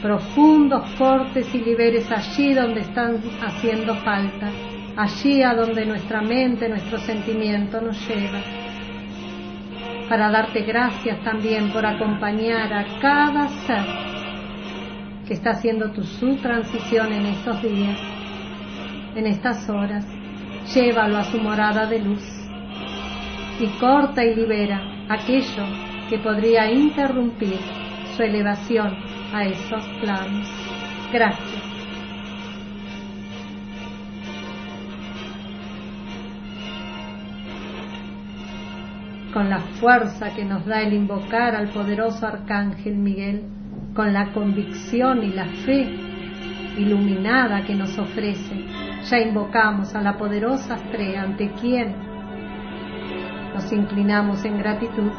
profundos 0.03 0.91
cortes 0.99 1.47
y 1.55 1.59
liberes 1.59 2.11
allí 2.11 2.53
donde 2.53 2.81
están 2.81 3.21
haciendo 3.41 3.95
falta, 3.97 4.51
allí 4.97 5.43
a 5.43 5.55
donde 5.55 5.87
nuestra 5.87 6.21
mente, 6.21 6.69
nuestro 6.69 6.99
sentimiento 6.99 7.81
nos 7.81 7.97
lleva 8.09 8.41
para 10.13 10.31
darte 10.31 10.61
gracias 10.61 11.25
también 11.25 11.71
por 11.73 11.87
acompañar 11.87 12.71
a 12.71 12.85
cada 13.01 13.49
ser 13.67 13.85
que 15.27 15.33
está 15.33 15.53
haciendo 15.53 15.91
su 16.05 16.37
transición 16.37 17.15
en 17.15 17.25
estos 17.25 17.63
días, 17.63 17.99
en 19.17 19.27
estas 19.27 19.71
horas. 19.71 20.05
Llévalo 20.75 21.17
a 21.17 21.25
su 21.25 21.39
morada 21.39 21.87
de 21.87 22.01
luz 22.01 22.23
y 23.63 23.69
corta 23.79 24.25
y 24.25 24.35
libera 24.35 24.81
aquello 25.09 25.65
que 26.11 26.19
podría 26.19 26.71
interrumpir 26.71 27.59
su 28.17 28.23
elevación 28.23 28.93
a 29.33 29.45
esos 29.45 29.87
planos. 30.01 30.49
Gracias. 31.13 31.63
con 39.33 39.49
la 39.49 39.61
fuerza 39.61 40.35
que 40.35 40.45
nos 40.45 40.67
da 40.67 40.83
el 40.83 40.93
invocar 40.93 41.57
al 41.57 41.71
poderoso 41.71 42.27
Arcángel 42.27 42.97
Miguel, 42.97 43.45
con 43.95 44.13
la 44.13 44.31
convicción 44.31 45.25
y 45.25 45.33
la 45.33 45.47
fe 45.65 45.89
iluminada 46.77 47.65
que 47.65 47.75
nos 47.75 47.99
ofrece, 47.99 48.67
ya 49.09 49.19
invocamos 49.21 49.95
a 49.95 50.03
la 50.03 50.19
poderosa 50.19 50.75
estrella 50.75 51.23
ante 51.23 51.51
quien 51.53 52.12
nos 53.55 53.73
inclinamos 53.73 54.45
en 54.45 54.59
gratitud 54.59 55.11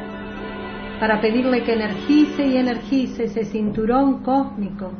para 0.99 1.19
pedirle 1.19 1.63
que 1.63 1.73
energice 1.73 2.45
y 2.45 2.57
energice 2.57 3.25
ese 3.25 3.45
cinturón 3.45 4.23
cósmico 4.23 4.91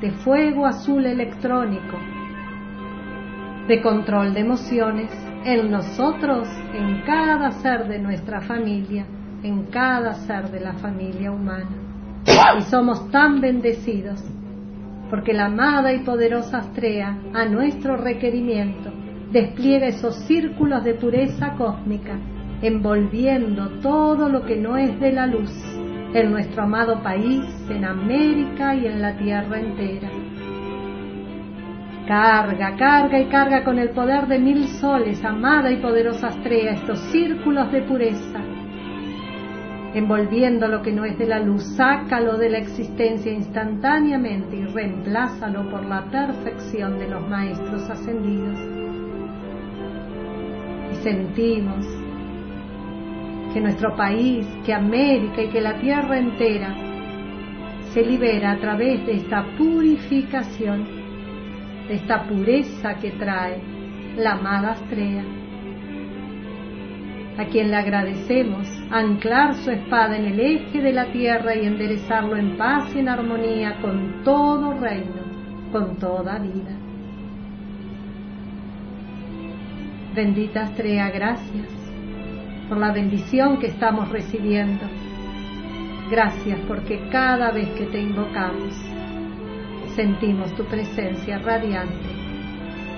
de 0.00 0.10
fuego 0.12 0.66
azul 0.66 1.06
electrónico, 1.06 1.98
de 3.66 3.82
control 3.82 4.34
de 4.34 4.40
emociones, 4.40 5.10
en 5.44 5.70
nosotros, 5.70 6.48
en 6.74 7.02
cada 7.02 7.50
ser 7.52 7.88
de 7.88 7.98
nuestra 7.98 8.40
familia, 8.40 9.06
en 9.42 9.64
cada 9.64 10.14
ser 10.14 10.50
de 10.50 10.60
la 10.60 10.74
familia 10.74 11.30
humana. 11.32 11.70
Y 12.58 12.62
somos 12.62 13.10
tan 13.10 13.40
bendecidos 13.40 14.22
porque 15.10 15.32
la 15.32 15.46
amada 15.46 15.92
y 15.92 16.00
poderosa 16.00 16.58
Astrea, 16.58 17.18
a 17.32 17.46
nuestro 17.46 17.96
requerimiento, 17.96 18.90
despliega 19.32 19.86
esos 19.86 20.16
círculos 20.26 20.84
de 20.84 20.94
pureza 20.94 21.54
cósmica, 21.56 22.18
envolviendo 22.62 23.68
todo 23.80 24.28
lo 24.28 24.44
que 24.44 24.56
no 24.56 24.76
es 24.76 24.98
de 25.00 25.12
la 25.12 25.26
luz 25.26 25.52
en 26.14 26.30
nuestro 26.30 26.62
amado 26.62 27.02
país, 27.02 27.44
en 27.68 27.84
América 27.84 28.74
y 28.74 28.86
en 28.86 29.00
la 29.00 29.16
tierra 29.16 29.60
entera. 29.60 30.10
Carga, 32.06 32.74
carga 32.76 33.20
y 33.20 33.26
carga 33.26 33.64
con 33.64 33.78
el 33.78 33.90
poder 33.90 34.26
de 34.26 34.38
mil 34.38 34.66
soles, 34.66 35.22
amada 35.24 35.70
y 35.70 35.76
poderosa 35.76 36.28
Astrea, 36.28 36.72
estos 36.72 36.98
círculos 37.12 37.70
de 37.70 37.82
pureza, 37.82 38.40
envolviendo 39.92 40.68
lo 40.68 40.80
que 40.80 40.92
no 40.92 41.04
es 41.04 41.18
de 41.18 41.26
la 41.26 41.38
luz, 41.38 41.62
sácalo 41.76 42.38
de 42.38 42.48
la 42.48 42.58
existencia 42.58 43.30
instantáneamente 43.30 44.56
y 44.56 44.64
reemplázalo 44.64 45.70
por 45.70 45.84
la 45.84 46.04
perfección 46.10 46.98
de 46.98 47.08
los 47.08 47.28
maestros 47.28 47.90
ascendidos. 47.90 48.58
Y 50.92 50.94
sentimos 51.02 51.97
que 53.52 53.60
nuestro 53.60 53.96
país, 53.96 54.46
que 54.64 54.74
América 54.74 55.42
y 55.42 55.48
que 55.48 55.60
la 55.60 55.78
tierra 55.80 56.18
entera 56.18 56.74
se 57.92 58.02
libera 58.04 58.52
a 58.52 58.58
través 58.58 59.04
de 59.06 59.12
esta 59.12 59.44
purificación 59.56 60.98
de 61.88 61.94
esta 61.94 62.24
pureza 62.24 62.94
que 62.96 63.12
trae 63.12 63.58
la 64.16 64.32
amada 64.32 64.72
Astrea, 64.72 65.24
a 67.38 67.44
quien 67.46 67.70
le 67.70 67.76
agradecemos 67.76 68.68
anclar 68.90 69.54
su 69.54 69.70
espada 69.70 70.16
en 70.16 70.26
el 70.26 70.40
eje 70.40 70.82
de 70.82 70.92
la 70.92 71.10
tierra 71.12 71.54
y 71.56 71.66
enderezarlo 71.66 72.36
en 72.36 72.58
paz 72.58 72.94
y 72.94 72.98
en 72.98 73.08
armonía 73.08 73.80
con 73.80 74.22
todo 74.22 74.78
reino, 74.78 75.22
con 75.72 75.96
toda 75.96 76.38
vida. 76.38 76.76
Bendita 80.14 80.62
Astrea, 80.62 81.10
gracias 81.10 81.77
por 82.68 82.78
la 82.78 82.92
bendición 82.92 83.58
que 83.58 83.68
estamos 83.68 84.08
recibiendo. 84.10 84.86
Gracias 86.10 86.60
porque 86.66 87.08
cada 87.10 87.50
vez 87.50 87.68
que 87.70 87.86
te 87.86 88.00
invocamos, 88.00 88.74
sentimos 89.94 90.54
tu 90.54 90.64
presencia 90.64 91.38
radiante, 91.38 92.08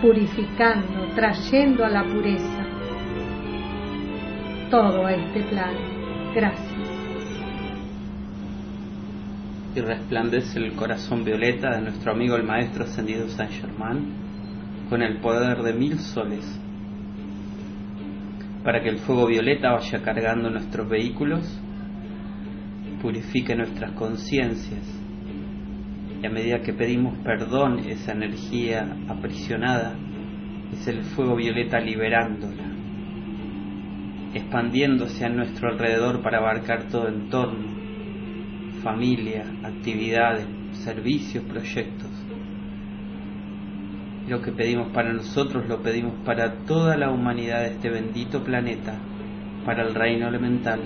purificando, 0.03 1.09
trayendo 1.15 1.85
a 1.85 1.89
la 1.89 2.05
pureza 2.05 2.67
todo 4.71 5.09
este 5.09 5.43
plano. 5.45 5.79
Gracias. 6.35 6.71
Y 9.75 9.81
resplandece 9.81 10.59
el 10.59 10.73
corazón 10.75 11.25
violeta 11.25 11.71
de 11.71 11.83
nuestro 11.83 12.13
amigo 12.13 12.37
el 12.37 12.43
Maestro 12.43 12.85
Ascendido 12.85 13.29
San 13.29 13.49
Germán 13.49 14.31
con 14.89 15.03
el 15.03 15.19
poder 15.19 15.63
de 15.63 15.73
mil 15.73 15.99
soles, 16.01 16.45
para 18.65 18.83
que 18.83 18.89
el 18.89 18.99
fuego 18.99 19.27
violeta 19.27 19.73
vaya 19.73 20.03
cargando 20.03 20.51
nuestros 20.51 20.89
vehículos, 20.89 21.61
purifique 23.01 23.57
nuestras 23.57 23.93
conciencias 23.93 25.01
y 26.23 26.27
a 26.27 26.31
medida 26.31 26.61
que 26.61 26.75
pedimos 26.75 27.17
perdón, 27.25 27.79
esa 27.81 28.13
energía 28.13 28.95
aprisionada 29.09 29.95
es 30.73 30.87
el 30.87 31.03
fuego 31.03 31.35
violeta 31.35 31.81
liberándola, 31.81 32.65
expandiéndose 34.35 35.25
a 35.25 35.31
nuestro 35.31 35.71
alrededor 35.71 36.23
para 36.23 36.39
abarcar 36.39 36.89
todo 36.89 37.09
entorno, 37.09 37.69
familia, 38.83 39.45
actividades, 39.65 40.47
servicios, 40.85 41.45
proyectos. 41.45 42.10
Lo 44.31 44.41
que 44.41 44.53
pedimos 44.53 44.93
para 44.93 45.13
nosotros 45.13 45.67
lo 45.69 45.83
pedimos 45.83 46.13
para 46.25 46.65
toda 46.65 46.97
la 46.97 47.11
humanidad 47.11 47.63
de 47.63 47.71
este 47.75 47.91
bendito 47.91 48.45
planeta, 48.45 48.95
para 49.67 49.83
el 49.83 49.93
reino 49.93 50.29
elemental, 50.29 50.79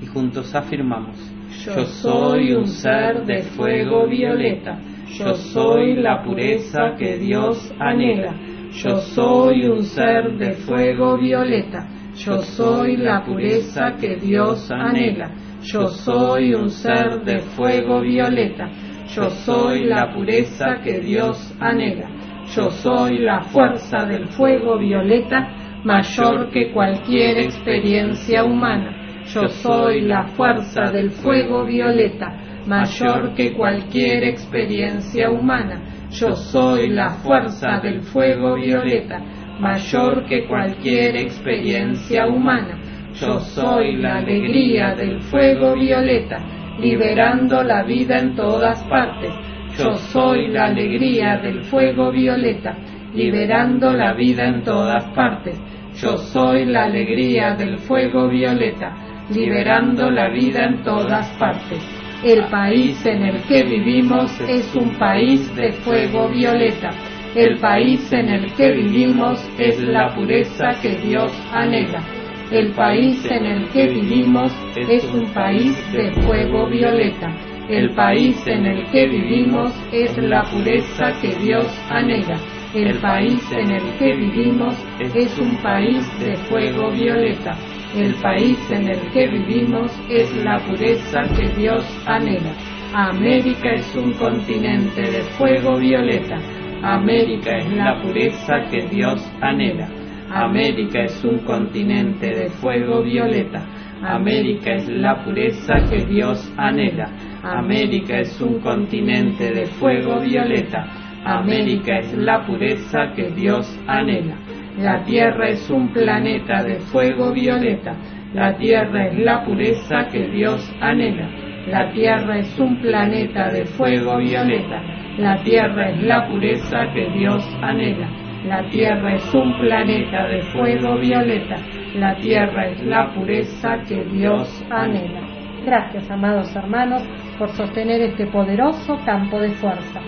y 0.00 0.06
juntos 0.06 0.54
afirmamos, 0.54 1.16
yo 1.64 1.84
soy 1.86 2.52
un 2.52 2.68
ser 2.68 3.24
de 3.24 3.42
fuego 3.42 4.06
violeta. 4.06 4.78
Yo 5.18 5.34
soy 5.34 5.96
la 5.96 6.22
pureza 6.22 6.94
que 6.96 7.18
Dios 7.18 7.74
anhela. 7.80 8.32
Yo 8.70 8.98
soy 8.98 9.66
un 9.66 9.82
ser 9.82 10.38
de 10.38 10.52
fuego 10.52 11.18
violeta. 11.18 11.88
Yo 12.14 12.42
soy 12.42 12.96
la 12.96 13.24
pureza 13.24 13.96
que 14.00 14.14
Dios 14.16 14.70
anhela. 14.70 15.32
Yo 15.64 15.88
soy 15.88 16.54
un 16.54 16.70
ser 16.70 17.24
de 17.24 17.40
fuego 17.40 18.02
violeta. 18.02 18.68
Yo 19.08 19.30
soy 19.30 19.84
la 19.86 20.14
pureza 20.14 20.80
que 20.84 21.00
Dios 21.00 21.52
anhela. 21.58 22.15
Yo 22.54 22.70
soy 22.70 23.18
la 23.18 23.40
fuerza 23.42 24.04
del 24.04 24.28
fuego 24.28 24.78
violeta 24.78 25.66
mayor 25.86 26.50
que 26.50 26.72
cualquier 26.72 27.38
experiencia 27.38 28.44
humana. 28.44 29.22
Yo 29.32 29.46
soy 29.46 30.00
la 30.00 30.26
fuerza 30.28 30.90
del 30.90 31.10
fuego 31.10 31.64
violeta, 31.64 32.36
mayor 32.66 33.34
que 33.34 33.52
cualquier 33.52 34.24
experiencia 34.24 35.30
humana. 35.30 36.08
Yo 36.10 36.34
soy 36.34 36.88
la 36.88 37.10
fuerza 37.10 37.78
del 37.80 38.02
fuego 38.02 38.56
violeta, 38.56 39.20
mayor 39.60 40.26
que 40.26 40.46
cualquier 40.46 41.16
experiencia 41.16 42.26
humana. 42.26 42.80
Yo 43.14 43.38
soy 43.38 43.96
la 43.96 44.16
alegría 44.18 44.94
del 44.94 45.20
fuego 45.22 45.74
violeta, 45.74 46.38
liberando 46.80 47.62
la 47.62 47.84
vida 47.84 48.18
en 48.18 48.34
todas 48.34 48.82
partes. 48.84 49.32
Yo 49.78 49.94
soy 49.94 50.48
la 50.48 50.66
alegría 50.66 51.36
del 51.36 51.62
fuego 51.64 52.10
violeta, 52.10 52.74
liberando 53.12 53.92
la 53.92 54.14
vida 54.14 54.46
en 54.46 54.62
todas 54.62 55.04
partes. 55.14 55.60
Yo 56.00 56.16
soy 56.16 56.64
la 56.64 56.84
alegría 56.84 57.54
del 57.54 57.76
fuego 57.78 58.26
violeta, 58.28 58.96
liberando 59.30 60.10
la 60.10 60.30
vida 60.30 60.64
en 60.64 60.82
todas 60.82 61.28
partes. 61.38 61.78
El 62.24 62.44
país 62.44 63.04
en 63.04 63.22
el 63.22 63.42
que 63.42 63.64
vivimos 63.64 64.40
es 64.48 64.74
un 64.74 64.96
país 64.98 65.54
de 65.54 65.72
fuego 65.72 66.28
violeta. 66.28 66.90
El 67.34 67.58
país 67.58 68.10
en 68.14 68.30
el 68.30 68.50
que 68.54 68.72
vivimos 68.72 69.46
es 69.58 69.78
la 69.80 70.14
pureza 70.14 70.70
que 70.80 70.96
Dios 70.96 71.30
anhela. 71.52 72.02
El 72.50 72.72
país 72.72 73.22
en 73.30 73.44
el 73.44 73.68
que 73.68 73.88
vivimos 73.88 74.50
es 74.74 75.04
un 75.12 75.26
país 75.34 75.76
de 75.92 76.12
fuego 76.22 76.66
violeta. 76.70 77.30
El 77.68 77.90
país 77.96 78.36
en 78.46 78.64
el 78.64 78.86
que 78.92 79.08
vivimos 79.08 79.74
es 79.90 80.16
la 80.18 80.44
pureza 80.44 81.12
que 81.20 81.34
Dios 81.34 81.66
anhela. 81.90 82.38
El 82.72 82.96
país 82.98 83.42
en 83.50 83.72
el 83.72 83.82
que 83.98 84.14
vivimos 84.14 84.76
es 85.00 85.36
un 85.36 85.56
país 85.56 86.06
de 86.20 86.36
fuego 86.48 86.92
violeta. 86.92 87.56
El 87.96 88.14
país 88.22 88.56
en 88.70 88.88
el 88.88 89.00
que 89.10 89.26
vivimos 89.26 89.90
es 90.08 90.32
la 90.44 90.60
pureza 90.60 91.22
que 91.36 91.48
Dios 91.58 91.84
anhela. 92.06 92.52
América 92.94 93.72
es 93.72 93.96
un 93.96 94.12
continente 94.12 95.02
de 95.02 95.22
fuego 95.36 95.76
violeta. 95.76 96.38
América 96.84 97.56
es 97.58 97.72
la 97.72 98.00
pureza 98.00 98.62
que 98.70 98.86
Dios 98.86 99.20
anhela. 99.40 99.88
América 100.30 101.02
es 101.02 101.24
un 101.24 101.40
continente 101.40 102.28
de 102.28 102.48
fuego 102.48 103.02
violeta. 103.02 103.66
América 104.02 104.74
es 104.74 104.88
la 104.88 105.24
pureza 105.24 105.74
que 105.90 106.04
Dios 106.04 106.52
anhela. 106.56 107.10
América 107.52 108.18
es 108.18 108.40
un 108.40 108.58
continente 108.58 109.52
de 109.52 109.66
fuego 109.66 110.20
violeta. 110.20 110.84
América 111.24 111.98
es 111.98 112.12
la 112.14 112.44
pureza 112.44 113.12
que 113.14 113.30
Dios 113.30 113.78
anhela. 113.86 114.34
La 114.78 115.04
Tierra 115.04 115.50
es 115.50 115.70
un 115.70 115.92
planeta 115.92 116.64
de 116.64 116.80
fuego 116.80 117.32
violeta. 117.32 117.94
La 118.34 118.56
Tierra 118.56 119.06
es 119.06 119.18
la 119.20 119.44
pureza 119.44 120.08
que 120.10 120.26
Dios 120.28 120.60
anhela. 120.80 121.28
La 121.68 121.92
Tierra 121.92 122.38
es 122.38 122.58
un 122.58 122.80
planeta 122.80 123.50
de 123.50 123.64
fuego 123.64 124.18
violeta. 124.18 124.82
La 125.16 125.40
Tierra 125.44 125.90
es 125.90 126.02
la 126.02 126.28
pureza 126.28 126.92
que 126.92 127.08
Dios 127.10 127.44
anhela. 127.62 128.08
La 128.44 128.68
Tierra 128.70 129.14
es 129.14 129.34
un 129.34 129.56
planeta 129.58 130.26
de 130.26 130.42
fuego 130.52 130.98
violeta. 130.98 131.56
La 131.94 132.16
Tierra 132.16 132.66
es 132.68 132.84
la 132.84 133.12
pureza 133.14 133.78
que 133.88 134.04
Dios 134.04 134.64
anhela. 134.68 135.25
Gracias, 135.66 136.08
amados 136.12 136.54
hermanos, 136.54 137.02
por 137.40 137.50
sostener 137.56 138.00
este 138.00 138.28
poderoso 138.28 139.00
campo 139.04 139.40
de 139.40 139.50
fuerza. 139.50 140.00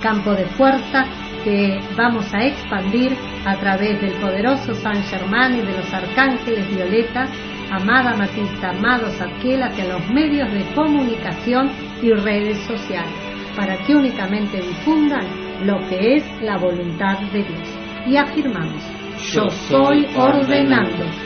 Campo 0.00 0.30
de 0.34 0.44
fuerza 0.44 1.04
que 1.42 1.80
vamos 1.96 2.32
a 2.32 2.44
expandir 2.44 3.10
a 3.44 3.56
través 3.56 4.00
del 4.00 4.12
poderoso 4.20 4.72
San 4.76 5.02
Germán 5.02 5.54
y 5.54 5.62
de 5.62 5.76
los 5.76 5.92
arcángeles 5.92 6.64
violetas, 6.70 7.28
amada 7.72 8.14
Matista, 8.16 8.70
amados 8.70 9.20
Arquel, 9.20 9.64
hacia 9.64 9.88
los 9.88 10.08
medios 10.10 10.52
de 10.52 10.62
comunicación 10.76 11.68
y 12.00 12.12
redes 12.12 12.58
sociales, 12.68 13.16
para 13.56 13.76
que 13.78 13.96
únicamente 13.96 14.58
difundan 14.60 15.26
lo 15.64 15.80
que 15.88 16.18
es 16.18 16.42
la 16.42 16.56
voluntad 16.56 17.18
de 17.32 17.42
Dios. 17.42 17.78
Y 18.06 18.16
afirmamos, 18.16 18.80
yo 19.32 19.48
soy 19.48 20.06
ordenando 20.16 21.25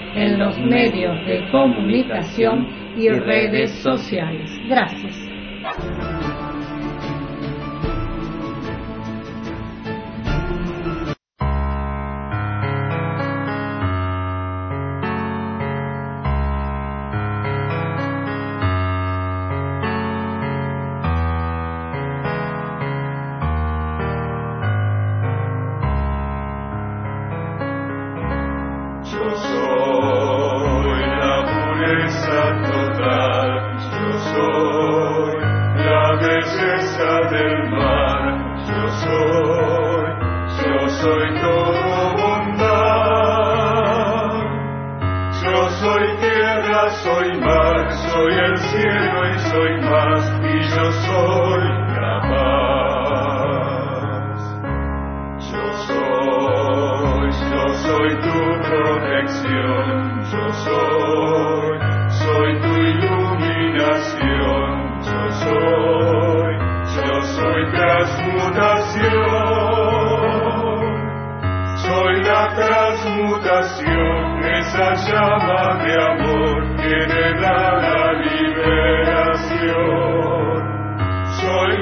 en 0.15 0.37
los 0.37 0.59
medios 0.59 1.25
de 1.25 1.47
comunicación 1.49 2.67
y 2.95 3.09
redes 3.09 3.71
sociales. 3.81 4.49
Gracias. 4.67 5.15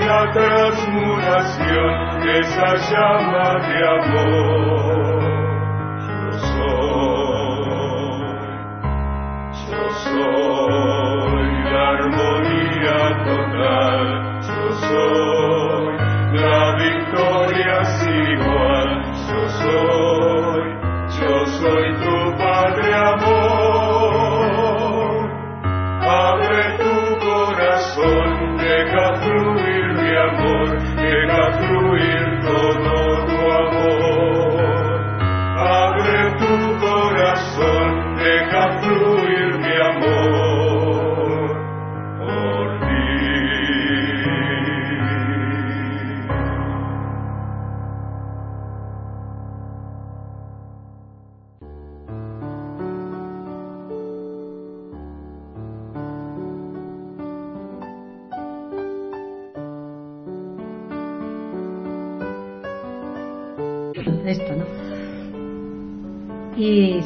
La 0.10 0.32
transmutación 0.34 2.20
de 2.22 2.39
esa 2.39 2.70
llama 2.89 3.47
de 3.68 3.78
amor. 3.88 5.18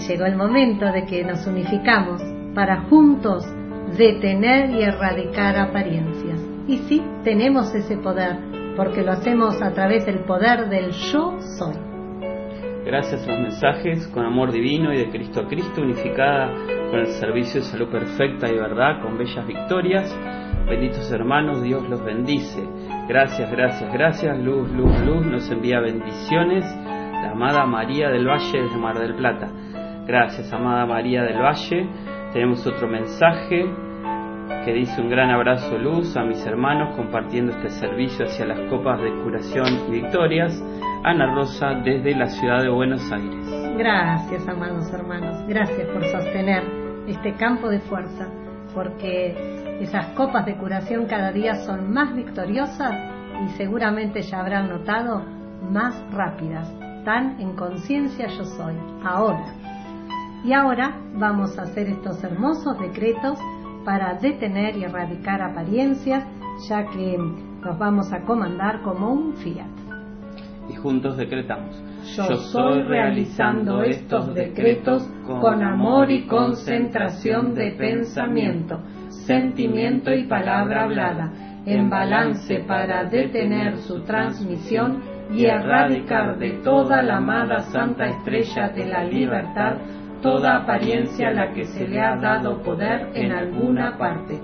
Llegó 0.08 0.26
el 0.26 0.36
momento 0.36 0.86
de 0.92 1.06
que 1.06 1.24
nos 1.24 1.46
unificamos 1.48 2.22
para 2.54 2.82
juntos 2.84 3.46
detener 3.98 4.72
y 4.72 4.84
erradicar 4.84 5.58
apariencias. 5.58 6.40
Y 6.68 6.78
sí, 6.90 7.02
tenemos 7.24 7.74
ese 7.76 7.98
poder, 7.98 8.38
porque 8.76 9.04
lo 9.04 9.12
hacemos 9.12 9.62
a 9.62 9.74
través 9.74 10.06
del 10.06 10.20
poder 10.20 10.70
del 10.70 10.92
yo 10.92 11.38
soy. 11.58 11.76
Gracias 12.86 13.26
a 13.28 13.32
los 13.32 13.42
mensajes 13.42 14.08
con 14.10 14.26
amor 14.26 14.52
divino 14.52 14.94
y 14.94 14.98
de 14.98 15.10
Cristo 15.10 15.42
a 15.42 15.48
Cristo, 15.48 15.82
unificada 15.82 16.52
con 16.92 17.00
el 17.00 17.08
servicio 17.08 17.62
de 17.62 17.68
salud 17.68 17.90
perfecta 17.90 18.50
y 18.50 18.56
verdad, 18.56 19.02
con 19.02 19.18
bellas 19.18 19.48
victorias. 19.48 20.16
Benditos 20.68 21.12
hermanos, 21.12 21.62
Dios 21.64 21.88
los 21.90 22.04
bendice. 22.04 22.62
Gracias, 23.08 23.50
gracias, 23.52 23.92
gracias. 23.94 24.38
Luz, 24.40 24.70
luz, 24.72 25.00
luz 25.06 25.26
nos 25.26 25.50
envía 25.50 25.80
bendiciones. 25.80 26.66
La 26.86 27.32
amada 27.32 27.66
María 27.66 28.10
del 28.10 28.28
Valle 28.28 28.62
desde 28.62 28.78
Mar 28.78 29.00
del 29.00 29.16
Plata. 29.16 29.50
Gracias, 30.06 30.52
amada 30.52 30.86
María 30.86 31.24
del 31.24 31.42
Valle. 31.42 31.88
Tenemos 32.34 32.68
otro 32.68 32.90
mensaje 32.90 33.66
que 34.66 34.74
dice 34.74 35.02
un 35.02 35.10
gran 35.10 35.30
abrazo 35.30 35.78
luz 35.78 36.18
a 36.18 36.24
mis 36.24 36.46
hermanos 36.46 36.96
compartiendo 36.98 37.54
este 37.54 37.70
servicio 37.70 38.26
hacia 38.26 38.46
las 38.46 38.60
copas 38.70 39.02
de 39.02 39.12
curación 39.24 39.66
y 39.88 40.02
victorias. 40.02 40.62
Ana 41.06 41.34
Rosa 41.34 41.76
desde 41.84 42.16
la 42.16 42.28
ciudad 42.28 42.62
de 42.62 42.70
Buenos 42.70 43.02
Aires. 43.12 43.46
Gracias, 43.78 44.46
amados 44.48 44.92
hermanos. 44.94 45.46
Gracias 45.48 45.88
por 45.88 46.04
sostener 46.06 46.64
este 47.08 47.34
campo 47.36 47.70
de 47.70 47.80
fuerza, 47.80 48.28
porque 48.74 49.80
esas 49.82 50.08
copas 50.16 50.46
de 50.46 50.56
curación 50.56 51.06
cada 51.06 51.32
día 51.32 51.56
son 51.56 51.94
más 51.94 52.14
victoriosas 52.14 52.94
y 53.42 53.50
seguramente 53.58 54.22
ya 54.22 54.42
habrán 54.42 54.70
notado 54.70 55.24
más 55.70 55.96
rápidas. 56.12 56.70
Tan 57.06 57.40
en 57.40 57.56
conciencia 57.56 58.28
yo 58.28 58.44
soy, 58.44 58.76
ahora. 59.04 59.46
Y 60.44 60.52
ahora 60.52 61.00
vamos 61.16 61.58
a 61.58 61.62
hacer 61.62 61.88
estos 61.88 62.22
hermosos 62.22 62.78
decretos 62.78 63.40
para 63.86 64.16
detener 64.16 64.76
y 64.76 64.84
erradicar 64.84 65.42
apariencias, 65.42 66.26
ya 66.68 66.86
que 66.88 67.18
nos 67.18 67.78
vamos 67.80 68.12
a 68.12 68.22
comandar 68.22 68.82
como 68.82 69.12
un 69.12 69.34
fiat. 69.36 69.68
Y 70.70 70.76
juntos 70.76 71.16
decretamos. 71.18 71.82
Yo 72.16 72.36
soy 72.36 72.84
realizando 72.84 73.84
estos 73.84 74.34
decretos 74.34 75.10
con 75.26 75.64
amor 75.64 76.12
y 76.12 76.28
concentración 76.28 77.54
de 77.54 77.72
pensamiento, 77.72 78.82
sentimiento 79.10 80.14
y 80.14 80.26
palabra 80.26 80.84
hablada, 80.84 81.32
en 81.66 81.90
balance 81.90 82.60
para 82.68 83.06
detener 83.06 83.78
su 83.78 84.02
transmisión 84.04 85.02
y 85.34 85.46
erradicar 85.46 86.38
de 86.38 86.52
toda 86.64 87.02
la 87.02 87.18
amada 87.18 87.60
Santa 87.72 88.06
Estrella 88.08 88.70
de 88.70 88.86
la 88.86 89.06
Libertad 89.06 89.78
toda 90.24 90.56
apariencia 90.56 91.28
a 91.28 91.34
la 91.34 91.54
que 91.54 91.66
se 91.66 91.88
le 91.88 92.02
ha 92.02 92.16
dado 92.16 92.64
poder 92.64 93.12
en 93.14 93.34
alguna 93.34 93.98
parte. 93.98 94.40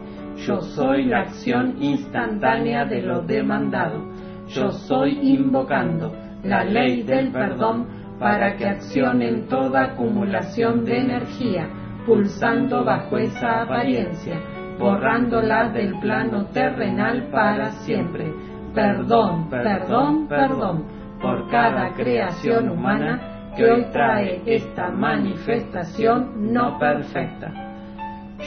Yo 0.46 0.62
soy 0.62 1.06
la 1.06 1.22
acción 1.22 1.82
instantánea 1.82 2.86
de 2.86 3.02
lo 3.02 3.22
demandado. 3.22 4.06
Yo 4.50 4.70
soy 4.72 5.18
invocando 5.22 6.14
la 6.44 6.64
ley 6.66 7.04
del 7.04 7.32
perdón 7.32 7.88
para 8.20 8.58
que 8.58 8.66
accionen 8.66 9.48
toda 9.48 9.94
acumulación 9.94 10.84
de 10.84 11.00
energía, 11.00 11.70
pulsando 12.06 12.84
bajo 12.84 13.18
esa 13.18 13.62
apariencia, 13.62 14.38
borrándola 14.78 15.70
del 15.70 15.98
plano 16.00 16.46
terrenal 16.48 17.30
para 17.32 17.72
siempre. 17.84 18.34
Perdón, 18.76 19.50
perdón, 19.50 20.28
perdón 20.28 20.84
por 21.22 21.50
cada 21.50 21.94
creación 21.94 22.70
humana 22.70 23.29
que 23.60 23.70
hoy 23.70 23.86
trae 23.92 24.42
esta 24.46 24.90
manifestación 24.90 26.54
no 26.54 26.80
perfecta. 26.80 27.52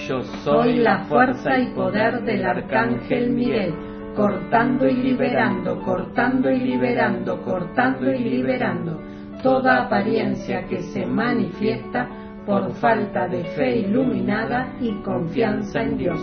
Yo 0.08 0.22
Soy 0.42 0.78
la 0.78 1.00
fuerza 1.00 1.58
y 1.58 1.66
poder 1.74 2.22
del 2.22 2.46
arcángel 2.46 3.28
Miguel, 3.28 3.74
cortando 4.16 4.88
y 4.88 4.94
liberando, 4.94 5.82
cortando 5.82 6.50
y 6.50 6.60
liberando, 6.60 7.42
cortando 7.42 8.10
y 8.10 8.20
liberando 8.20 8.98
toda 9.42 9.82
apariencia 9.82 10.64
que 10.66 10.80
se 10.80 11.04
manifiesta 11.04 12.08
por 12.46 12.72
falta 12.76 13.28
de 13.28 13.44
fe 13.44 13.80
iluminada 13.80 14.72
y 14.80 14.94
confianza 15.02 15.82
en 15.82 15.98
Dios. 15.98 16.20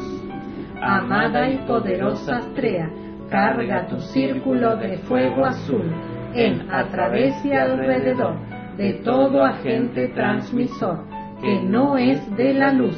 Amada 0.82 1.48
y 1.48 1.58
poderosa 1.68 2.38
Astrea, 2.38 2.90
carga 3.30 3.86
tu 3.86 4.00
círculo 4.00 4.78
de 4.78 4.98
fuego 4.98 5.46
azul 5.46 5.94
en, 6.34 6.72
a 6.72 6.86
través 6.86 7.36
y 7.46 7.52
alrededor 7.52 8.59
de 8.80 8.94
todo 9.04 9.44
agente 9.44 10.08
transmisor 10.16 11.04
que 11.42 11.62
no 11.64 11.98
es 11.98 12.20
de 12.38 12.54
la 12.54 12.72
luz. 12.72 12.96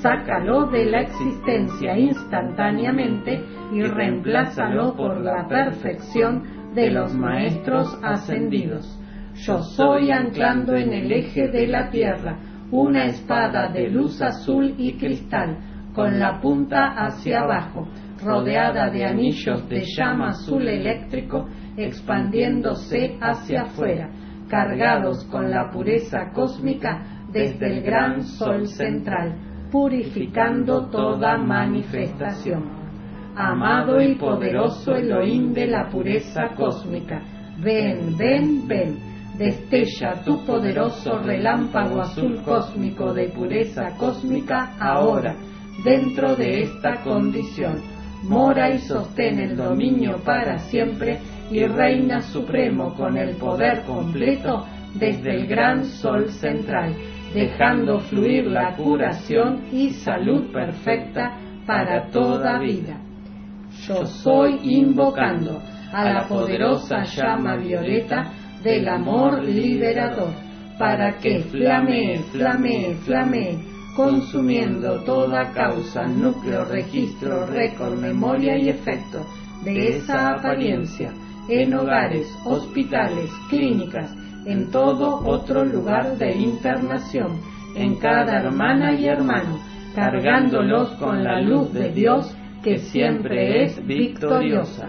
Sácalo 0.00 0.68
de 0.68 0.86
la 0.86 1.02
existencia 1.02 1.98
instantáneamente 1.98 3.44
y 3.70 3.82
reemplázalo 3.82 4.96
por 4.96 5.20
la 5.20 5.46
perfección 5.46 6.72
de 6.74 6.90
los 6.90 7.14
maestros 7.14 7.98
ascendidos. 8.02 8.98
Yo 9.34 9.58
soy 9.76 10.10
anclando 10.10 10.74
en 10.74 10.94
el 10.94 11.12
eje 11.12 11.48
de 11.48 11.66
la 11.66 11.90
tierra 11.90 12.38
una 12.70 13.04
espada 13.04 13.68
de 13.68 13.90
luz 13.90 14.22
azul 14.22 14.74
y 14.78 14.94
cristal 14.94 15.58
con 15.94 16.18
la 16.18 16.40
punta 16.40 16.94
hacia 16.96 17.40
abajo, 17.40 17.86
rodeada 18.24 18.88
de 18.88 19.04
anillos 19.04 19.68
de 19.68 19.84
llama 19.94 20.30
azul 20.30 20.66
eléctrico 20.66 21.46
expandiéndose 21.76 23.18
hacia 23.20 23.62
afuera, 23.62 24.10
cargados 24.48 25.24
con 25.26 25.50
la 25.50 25.70
pureza 25.70 26.30
cósmica 26.32 27.24
desde 27.30 27.66
el 27.66 27.82
gran 27.82 28.22
sol 28.22 28.66
central, 28.66 29.36
purificando 29.70 30.86
toda 30.86 31.36
manifestación. 31.36 32.78
Amado 33.36 34.00
y 34.00 34.14
poderoso 34.16 34.94
Elohim 34.94 35.52
de 35.52 35.68
la 35.68 35.88
pureza 35.88 36.48
cósmica, 36.56 37.22
ven, 37.62 38.16
ven, 38.16 38.66
ven, 38.66 38.98
destella 39.38 40.24
tu 40.24 40.44
poderoso 40.44 41.18
relámpago 41.20 42.00
azul 42.00 42.40
cósmico 42.44 43.12
de 43.14 43.28
pureza 43.28 43.90
cósmica 43.96 44.72
ahora, 44.80 45.36
dentro 45.84 46.34
de 46.34 46.62
esta 46.62 47.02
condición. 47.04 47.80
Mora 48.24 48.74
y 48.74 48.78
sostén 48.78 49.38
el 49.38 49.56
dominio 49.56 50.16
para 50.24 50.58
siempre 50.58 51.20
y 51.50 51.64
reina 51.64 52.20
supremo 52.20 52.94
con 52.94 53.16
el 53.16 53.36
poder 53.36 53.82
completo 53.82 54.66
desde 54.94 55.30
el 55.34 55.46
gran 55.46 55.84
sol 55.84 56.30
central, 56.30 56.94
dejando 57.34 58.00
fluir 58.00 58.46
la 58.46 58.74
curación 58.74 59.66
y 59.72 59.90
salud 59.90 60.50
perfecta 60.52 61.36
para 61.66 62.08
toda 62.10 62.58
vida. 62.58 63.00
Yo 63.86 64.06
soy 64.06 64.58
invocando 64.62 65.60
a 65.92 66.04
la 66.04 66.28
poderosa 66.28 67.04
llama 67.04 67.56
violeta 67.56 68.32
del 68.62 68.88
amor 68.88 69.42
liberador, 69.42 70.32
para 70.78 71.16
que 71.18 71.40
flamee, 71.40 72.18
flamee, 72.32 72.94
flamee, 73.04 73.58
consumiendo 73.96 75.00
toda 75.02 75.52
causa, 75.52 76.06
núcleo, 76.06 76.64
registro, 76.64 77.46
récord, 77.46 77.98
memoria 77.98 78.56
y 78.56 78.68
efecto 78.68 79.26
de 79.64 79.96
esa 79.96 80.34
apariencia 80.34 81.12
en 81.48 81.74
hogares, 81.74 82.26
hospitales, 82.44 83.30
clínicas, 83.48 84.14
en 84.44 84.70
todo 84.70 85.20
otro 85.24 85.64
lugar 85.64 86.16
de 86.16 86.36
internación, 86.36 87.40
en 87.74 87.96
cada 87.96 88.40
hermana 88.40 88.94
y 88.94 89.06
hermano, 89.06 89.58
cargándolos 89.94 90.90
con 90.92 91.24
la 91.24 91.40
luz 91.40 91.72
de 91.72 91.90
Dios 91.90 92.34
que 92.62 92.78
siempre 92.78 93.64
es 93.64 93.86
victoriosa. 93.86 94.88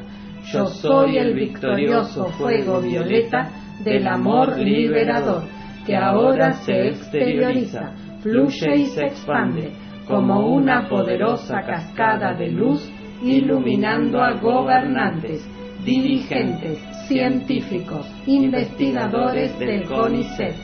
Yo 0.51 0.65
soy 0.67 1.17
el 1.17 1.33
victorioso 1.33 2.25
fuego 2.29 2.81
violeta 2.81 3.49
del 3.83 4.07
amor 4.07 4.57
liberador, 4.57 5.43
que 5.85 5.95
ahora 5.95 6.53
se 6.53 6.89
exterioriza, 6.89 7.93
fluye 8.21 8.75
y 8.75 8.85
se 8.87 9.05
expande 9.05 9.71
como 10.07 10.47
una 10.55 10.89
poderosa 10.89 11.61
cascada 11.61 12.33
de 12.33 12.49
luz 12.49 12.91
iluminando 13.21 14.21
a 14.21 14.33
gobernantes, 14.33 15.47
dirigentes, 15.83 16.79
científicos, 17.07 18.05
investigadores 18.25 19.57
del 19.59 19.85
CONICET, 19.85 20.55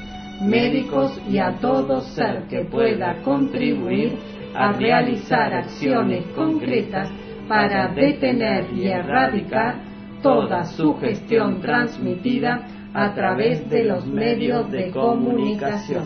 médicos 0.41 1.19
y 1.29 1.37
a 1.37 1.53
todo 1.59 2.01
ser 2.01 2.43
que 2.49 2.65
pueda 2.65 3.21
contribuir 3.23 4.13
a 4.53 4.71
realizar 4.73 5.53
acciones 5.53 6.25
concretas 6.35 7.09
para 7.47 7.87
detener 7.89 8.67
y 8.73 8.87
erradicar 8.87 9.75
toda 10.21 10.63
su 10.63 10.95
gestión 10.95 11.61
transmitida 11.61 12.65
a 12.93 13.13
través 13.13 13.69
de 13.69 13.83
los 13.83 14.05
medios 14.05 14.71
de 14.71 14.89
comunicación. 14.91 16.05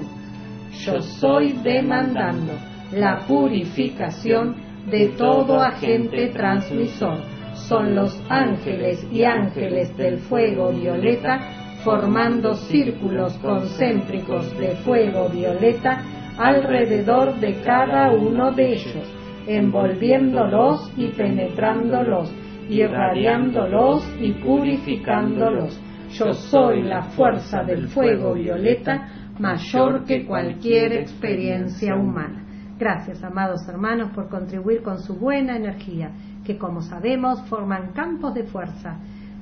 Yo 0.85 1.01
soy 1.01 1.53
demandando 1.63 2.53
la 2.91 3.19
purificación 3.27 4.55
de 4.89 5.09
todo 5.09 5.61
agente 5.61 6.27
transmisor 6.29 7.38
son 7.67 7.95
los 7.95 8.19
ángeles 8.29 9.05
y 9.11 9.23
ángeles 9.23 9.95
del 9.97 10.19
fuego 10.19 10.71
violeta 10.71 11.39
formando 11.83 12.55
círculos 12.55 13.37
concéntricos 13.37 14.57
de 14.57 14.75
fuego 14.77 15.29
violeta 15.29 16.01
alrededor 16.37 17.39
de 17.39 17.61
cada 17.61 18.11
uno 18.11 18.51
de 18.51 18.73
ellos, 18.73 19.13
envolviéndolos 19.47 20.91
y 20.97 21.07
penetrándolos, 21.07 22.31
irradiándolos 22.69 24.03
y 24.19 24.31
purificándolos. 24.33 25.79
Yo 26.11 26.33
soy 26.33 26.83
la 26.83 27.03
fuerza 27.03 27.63
del 27.63 27.87
fuego 27.87 28.33
violeta 28.33 29.07
mayor 29.39 30.03
que 30.05 30.25
cualquier 30.25 30.93
experiencia 30.93 31.95
humana. 31.95 32.45
Gracias, 32.77 33.23
amados 33.23 33.67
hermanos, 33.67 34.11
por 34.15 34.29
contribuir 34.29 34.81
con 34.81 34.99
su 34.99 35.15
buena 35.15 35.57
energía 35.57 36.11
que 36.45 36.57
como 36.57 36.81
sabemos 36.81 37.41
forman 37.47 37.91
campos 37.93 38.33
de 38.33 38.43
fuerza 38.43 38.99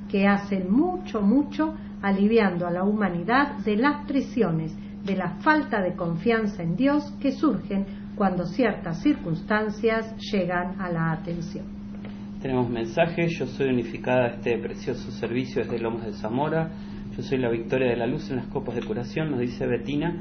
que 0.08 0.26
hacen 0.26 0.70
mucho, 0.70 1.20
mucho 1.20 1.74
aliviando 2.02 2.66
a 2.66 2.70
la 2.70 2.84
humanidad 2.84 3.58
de 3.58 3.76
las 3.76 4.06
prisiones, 4.06 4.76
de 5.04 5.16
la 5.16 5.36
falta 5.40 5.80
de 5.80 5.94
confianza 5.94 6.62
en 6.62 6.76
Dios 6.76 7.14
que 7.20 7.32
surgen 7.32 7.86
cuando 8.14 8.46
ciertas 8.46 9.02
circunstancias 9.02 10.14
llegan 10.32 10.80
a 10.80 10.90
la 10.90 11.12
atención. 11.12 11.66
Tenemos 12.40 12.68
mensajes, 12.70 13.36
yo 13.38 13.46
soy 13.46 13.68
unificada 13.68 14.26
a 14.26 14.28
este 14.28 14.58
precioso 14.58 15.10
servicio 15.10 15.62
desde 15.62 15.78
Lomos 15.78 16.04
de 16.04 16.12
Zamora, 16.12 16.70
yo 17.16 17.22
soy 17.22 17.38
la 17.38 17.50
victoria 17.50 17.90
de 17.90 17.96
la 17.96 18.06
luz 18.06 18.30
en 18.30 18.36
las 18.36 18.46
copas 18.46 18.76
de 18.76 18.82
curación, 18.82 19.30
nos 19.30 19.40
dice 19.40 19.66
Betina. 19.66 20.14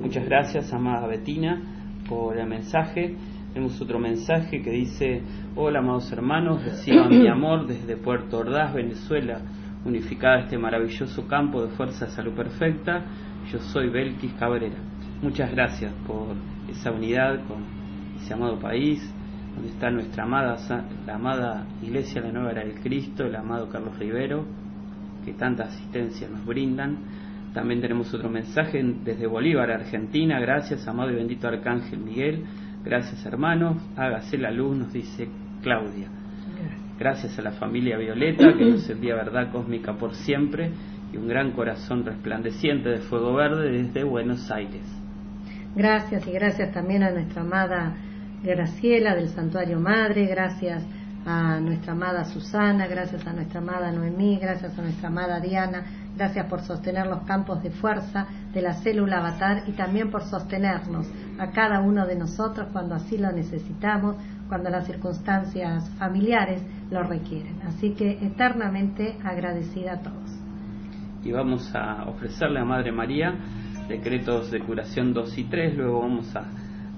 Muchas 0.00 0.24
gracias, 0.24 0.72
amada 0.72 1.06
Betina, 1.06 1.60
por 2.08 2.38
el 2.38 2.46
mensaje. 2.46 3.16
Tenemos 3.52 3.80
otro 3.82 3.98
mensaje 3.98 4.62
que 4.62 4.70
dice, 4.70 5.22
hola 5.60 5.80
amados 5.80 6.12
hermanos, 6.12 6.64
reciban 6.64 7.08
mi 7.08 7.26
amor 7.26 7.66
desde 7.66 7.96
Puerto 7.96 8.38
Ordaz, 8.38 8.72
Venezuela, 8.72 9.40
unificada 9.84 10.42
este 10.42 10.56
maravilloso 10.56 11.26
campo 11.26 11.60
de 11.60 11.70
fuerza 11.70 12.06
de 12.06 12.12
salud 12.12 12.32
perfecta. 12.32 13.04
Yo 13.50 13.58
soy 13.58 13.88
Belkis 13.88 14.34
Cabrera. 14.34 14.76
Muchas 15.20 15.50
gracias 15.50 15.92
por 16.06 16.36
esa 16.70 16.92
unidad 16.92 17.44
con 17.48 17.64
ese 18.22 18.34
amado 18.34 18.60
país, 18.60 19.02
donde 19.56 19.70
está 19.70 19.90
nuestra 19.90 20.22
amada, 20.22 20.56
la 21.04 21.16
amada 21.16 21.66
Iglesia 21.82 22.20
la 22.20 22.30
Nueva 22.30 22.52
Era 22.52 22.64
del 22.64 22.78
Cristo, 22.78 23.24
el 23.24 23.34
amado 23.34 23.68
Carlos 23.68 23.98
Rivero, 23.98 24.44
que 25.24 25.32
tanta 25.32 25.64
asistencia 25.64 26.28
nos 26.28 26.46
brindan. 26.46 26.98
También 27.52 27.80
tenemos 27.80 28.14
otro 28.14 28.30
mensaje 28.30 28.80
desde 29.04 29.26
Bolívar, 29.26 29.72
Argentina. 29.72 30.38
Gracias, 30.38 30.86
amado 30.86 31.10
y 31.10 31.16
bendito 31.16 31.48
Arcángel 31.48 31.98
Miguel 31.98 32.44
Gracias 32.84 33.26
hermanos, 33.26 33.76
hágase 33.96 34.38
la 34.38 34.50
luz, 34.50 34.76
nos 34.76 34.92
dice 34.92 35.28
Claudia. 35.62 36.08
Gracias 36.98 37.38
a 37.38 37.42
la 37.42 37.52
familia 37.52 37.96
Violeta 37.96 38.54
que 38.58 38.64
nos 38.64 38.88
envía 38.90 39.14
verdad 39.14 39.52
cósmica 39.52 39.94
por 39.94 40.14
siempre 40.14 40.72
y 41.12 41.16
un 41.16 41.28
gran 41.28 41.52
corazón 41.52 42.04
resplandeciente 42.04 42.88
de 42.88 42.98
fuego 42.98 43.34
verde 43.34 43.70
desde 43.70 44.02
Buenos 44.02 44.50
Aires. 44.50 44.82
Gracias 45.76 46.26
y 46.26 46.32
gracias 46.32 46.72
también 46.72 47.04
a 47.04 47.10
nuestra 47.10 47.42
amada 47.42 47.94
Graciela 48.42 49.14
del 49.14 49.28
Santuario 49.28 49.80
Madre, 49.80 50.26
gracias 50.26 50.84
a 51.26 51.60
nuestra 51.60 51.92
amada 51.92 52.24
Susana, 52.24 52.86
gracias 52.86 53.26
a 53.26 53.32
nuestra 53.32 53.60
amada 53.60 53.90
Noemí, 53.90 54.38
gracias 54.38 54.78
a 54.78 54.82
nuestra 54.82 55.08
amada 55.08 55.40
Diana, 55.40 55.84
gracias 56.16 56.46
por 56.46 56.62
sostener 56.62 57.06
los 57.06 57.22
campos 57.22 57.62
de 57.62 57.70
fuerza 57.70 58.26
de 58.52 58.62
la 58.62 58.74
célula 58.74 59.18
avatar 59.18 59.64
y 59.66 59.72
también 59.72 60.10
por 60.10 60.22
sostenernos 60.22 61.06
a 61.38 61.50
cada 61.50 61.80
uno 61.80 62.06
de 62.06 62.16
nosotros 62.16 62.68
cuando 62.72 62.94
así 62.94 63.18
lo 63.18 63.30
necesitamos, 63.32 64.16
cuando 64.48 64.70
las 64.70 64.86
circunstancias 64.86 65.90
familiares 65.98 66.62
lo 66.90 67.02
requieren. 67.02 67.60
Así 67.62 67.94
que 67.94 68.12
eternamente 68.24 69.16
agradecida 69.22 69.94
a 69.94 70.02
todos. 70.02 70.34
y 71.24 71.32
vamos 71.32 71.74
a 71.74 72.08
ofrecerle 72.08 72.60
a 72.60 72.64
Madre 72.64 72.92
María 72.92 73.34
decretos 73.88 74.50
de 74.50 74.60
curación 74.60 75.12
2 75.12 75.38
y 75.38 75.44
3, 75.44 75.76
luego 75.76 76.00
vamos 76.00 76.34
a 76.36 76.44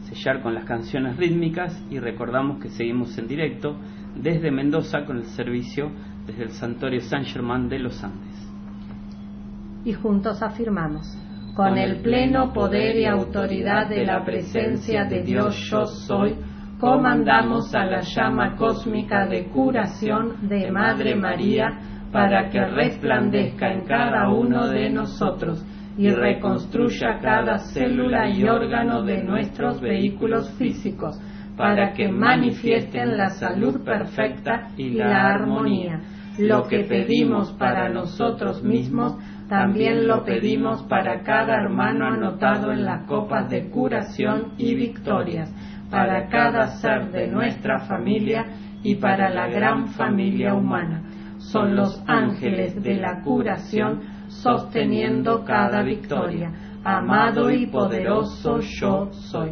sellar 0.03 0.43
con 0.43 0.55
las 0.55 0.65
canciones 0.65 1.17
rítmicas 1.17 1.83
y 1.91 1.99
recordamos 1.99 2.61
que 2.61 2.69
seguimos 2.69 3.17
en 3.19 3.29
directo 3.29 3.77
desde 4.17 4.51
Mendoza 4.51 5.05
con 5.05 5.19
el 5.19 5.25
servicio 5.25 5.91
desde 6.27 6.45
el 6.45 6.51
Santuario 6.51 7.01
San 7.01 7.25
Germán 7.25 7.69
de 7.69 7.79
los 7.79 8.03
Andes. 8.05 8.37
Y 9.85 9.93
juntos 9.95 10.43
afirmamos, 10.43 11.17
con 11.55 11.79
el 11.79 12.03
pleno 12.03 12.53
poder 12.53 12.97
y 12.97 13.07
autoridad 13.07 13.89
de 13.89 14.05
la 14.05 14.25
presencia 14.25 15.05
de 15.05 15.23
Dios 15.23 15.57
yo 15.71 15.87
soy, 15.87 16.35
comandamos 16.81 17.75
a 17.75 17.85
la 17.85 18.01
llama 18.01 18.57
cósmica 18.57 19.27
de 19.27 19.49
curación 19.49 20.49
de 20.49 20.71
Madre 20.71 21.15
María 21.15 21.79
para 22.11 22.49
que 22.49 22.65
resplandezca 22.65 23.71
en 23.71 23.85
cada 23.85 24.31
uno 24.31 24.67
de 24.69 24.89
nosotros 24.89 25.65
y 25.99 26.09
reconstruya 26.09 27.19
cada 27.21 27.59
célula 27.59 28.31
y 28.31 28.45
órgano 28.45 29.03
de 29.03 29.23
nuestros 29.23 29.81
vehículos 29.81 30.51
físicos, 30.57 31.21
para 31.57 31.93
que 31.93 32.09
manifiesten 32.09 33.19
la 33.19 33.29
salud 33.29 33.85
perfecta 33.85 34.71
y 34.79 34.91
la 34.91 35.35
armonía. 35.35 36.01
Lo 36.39 36.67
que 36.67 36.85
pedimos 36.85 37.53
para 37.53 37.91
nosotros 37.91 38.63
mismos, 38.63 39.17
también 39.51 40.07
lo 40.07 40.25
pedimos 40.25 40.85
para 40.85 41.23
cada 41.25 41.57
hermano 41.57 42.07
anotado 42.07 42.71
en 42.71 42.85
las 42.85 43.05
copas 43.07 43.51
de 43.51 43.69
curación 43.69 44.53
y 44.59 44.77
victorias, 44.77 45.53
para 45.91 46.29
cada 46.29 46.69
ser 46.79 47.11
de 47.11 47.27
nuestra 47.27 47.81
familia 47.81 48.47
y 48.85 48.95
para 48.95 49.29
la 49.29 49.49
gran 49.49 49.89
familia 49.89 50.55
humana. 50.55 51.03
Son 51.39 51.75
los 51.75 52.01
ángeles 52.07 52.81
de 52.81 52.95
la 52.95 53.23
curación 53.23 54.03
sosteniendo 54.29 55.45
cada 55.45 55.83
victoria. 55.83 56.53
Amado 56.85 57.51
y 57.51 57.67
poderoso 57.67 58.61
yo 58.61 59.09
soy. 59.11 59.51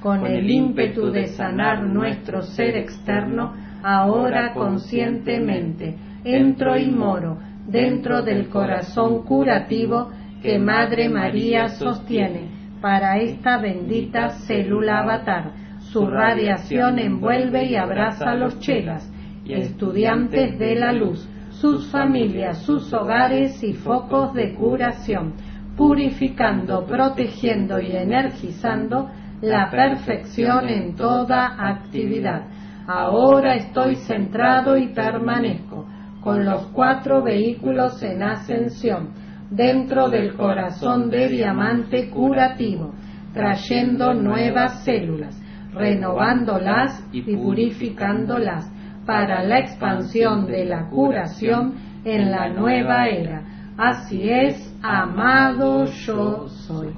Con 0.00 0.24
el 0.24 0.50
ímpetu 0.50 1.10
de 1.10 1.26
sanar 1.26 1.82
nuestro 1.82 2.40
ser 2.40 2.74
externo, 2.78 3.52
ahora 3.82 4.54
conscientemente 4.54 5.94
entro 6.24 6.78
y 6.78 6.90
moro 6.90 7.36
dentro 7.66 8.22
del 8.22 8.48
corazón 8.48 9.24
curativo 9.24 10.10
que 10.42 10.58
Madre 10.58 11.08
María 11.08 11.68
sostiene 11.68 12.50
para 12.80 13.18
esta 13.18 13.58
bendita 13.58 14.30
célula 14.30 15.00
avatar. 15.00 15.52
Su 15.78 16.06
radiación 16.06 16.98
envuelve 16.98 17.64
y 17.64 17.76
abraza 17.76 18.32
a 18.32 18.34
los 18.34 18.58
chelas, 18.60 19.10
estudiantes 19.46 20.58
de 20.58 20.74
la 20.74 20.92
luz, 20.92 21.26
sus 21.50 21.90
familias, 21.90 22.58
sus 22.58 22.92
hogares 22.92 23.62
y 23.62 23.72
focos 23.72 24.34
de 24.34 24.54
curación, 24.54 25.34
purificando, 25.76 26.84
protegiendo 26.84 27.80
y 27.80 27.92
energizando 27.92 29.08
la 29.40 29.70
perfección 29.70 30.68
en 30.68 30.94
toda 30.94 31.54
actividad. 31.58 32.42
Ahora 32.86 33.54
estoy 33.54 33.96
centrado 33.96 34.76
y 34.76 34.88
permanezco 34.88 35.86
con 36.24 36.44
los 36.46 36.66
cuatro 36.68 37.22
vehículos 37.22 38.02
en 38.02 38.22
ascensión 38.22 39.10
dentro 39.50 40.08
del 40.08 40.34
corazón 40.34 41.10
de 41.10 41.28
diamante 41.28 42.08
curativo, 42.08 42.94
trayendo 43.34 44.14
nuevas 44.14 44.82
células, 44.84 45.38
renovándolas 45.74 47.06
y 47.12 47.20
purificándolas 47.22 48.72
para 49.04 49.42
la 49.42 49.58
expansión 49.58 50.46
de 50.46 50.64
la 50.64 50.88
curación 50.88 51.74
en 52.04 52.30
la 52.30 52.48
nueva 52.48 53.06
era. 53.08 53.42
Así 53.76 54.26
es, 54.26 54.74
amado 54.82 55.84
yo 55.84 56.48
soy. 56.48 56.94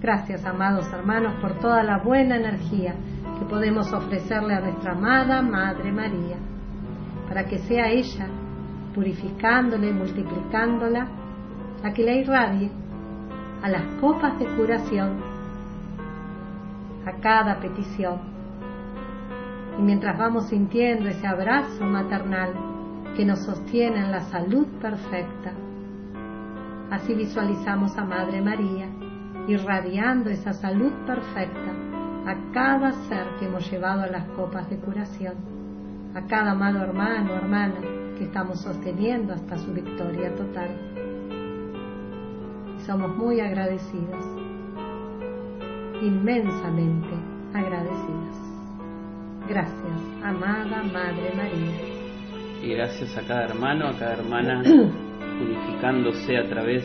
Gracias, 0.00 0.44
amados 0.44 0.86
hermanos, 0.92 1.34
por 1.40 1.58
toda 1.60 1.84
la 1.84 2.02
buena 2.02 2.36
energía 2.36 2.94
que 3.38 3.44
podemos 3.46 3.92
ofrecerle 3.92 4.54
a 4.54 4.60
nuestra 4.60 4.92
amada 4.92 5.42
Madre 5.42 5.92
María, 5.92 6.38
para 7.28 7.44
que 7.44 7.58
sea 7.58 7.90
ella, 7.90 8.28
purificándola 8.98 9.86
y 9.86 9.92
multiplicándola, 9.92 11.06
la 11.84 11.94
que 11.94 12.02
la 12.02 12.14
irradie 12.14 12.68
a 13.62 13.68
las 13.68 13.82
copas 14.00 14.36
de 14.40 14.46
curación, 14.56 15.20
a 17.06 17.12
cada 17.20 17.60
petición. 17.60 18.18
Y 19.78 19.82
mientras 19.82 20.18
vamos 20.18 20.48
sintiendo 20.48 21.08
ese 21.08 21.28
abrazo 21.28 21.84
maternal 21.84 22.50
que 23.16 23.24
nos 23.24 23.38
sostiene 23.44 24.00
en 24.00 24.10
la 24.10 24.22
salud 24.22 24.66
perfecta, 24.82 25.52
así 26.90 27.14
visualizamos 27.14 27.96
a 27.96 28.04
Madre 28.04 28.42
María 28.42 28.88
irradiando 29.46 30.28
esa 30.28 30.52
salud 30.52 30.90
perfecta 31.06 31.70
a 32.26 32.34
cada 32.52 32.90
ser 33.06 33.28
que 33.38 33.46
hemos 33.46 33.70
llevado 33.70 34.02
a 34.02 34.08
las 34.08 34.24
copas 34.30 34.68
de 34.68 34.76
curación, 34.78 35.34
a 36.16 36.22
cada 36.26 36.50
amado 36.50 36.82
hermano 36.82 37.34
hermana 37.34 38.07
que 38.18 38.24
estamos 38.24 38.60
sosteniendo 38.60 39.32
hasta 39.32 39.56
su 39.58 39.72
victoria 39.72 40.34
total. 40.34 40.70
Y 42.76 42.80
somos 42.84 43.16
muy 43.16 43.40
agradecidos, 43.40 44.24
inmensamente 46.02 47.14
agradecidos. 47.54 48.36
Gracias, 49.48 50.00
amada 50.22 50.82
Madre 50.82 51.32
María. 51.36 51.98
Y 52.62 52.74
gracias 52.74 53.16
a 53.16 53.22
cada 53.22 53.44
hermano, 53.44 53.86
a 53.86 53.92
cada 53.96 54.14
hermana, 54.14 54.62
unificándose 55.40 56.36
a 56.36 56.44
través 56.48 56.84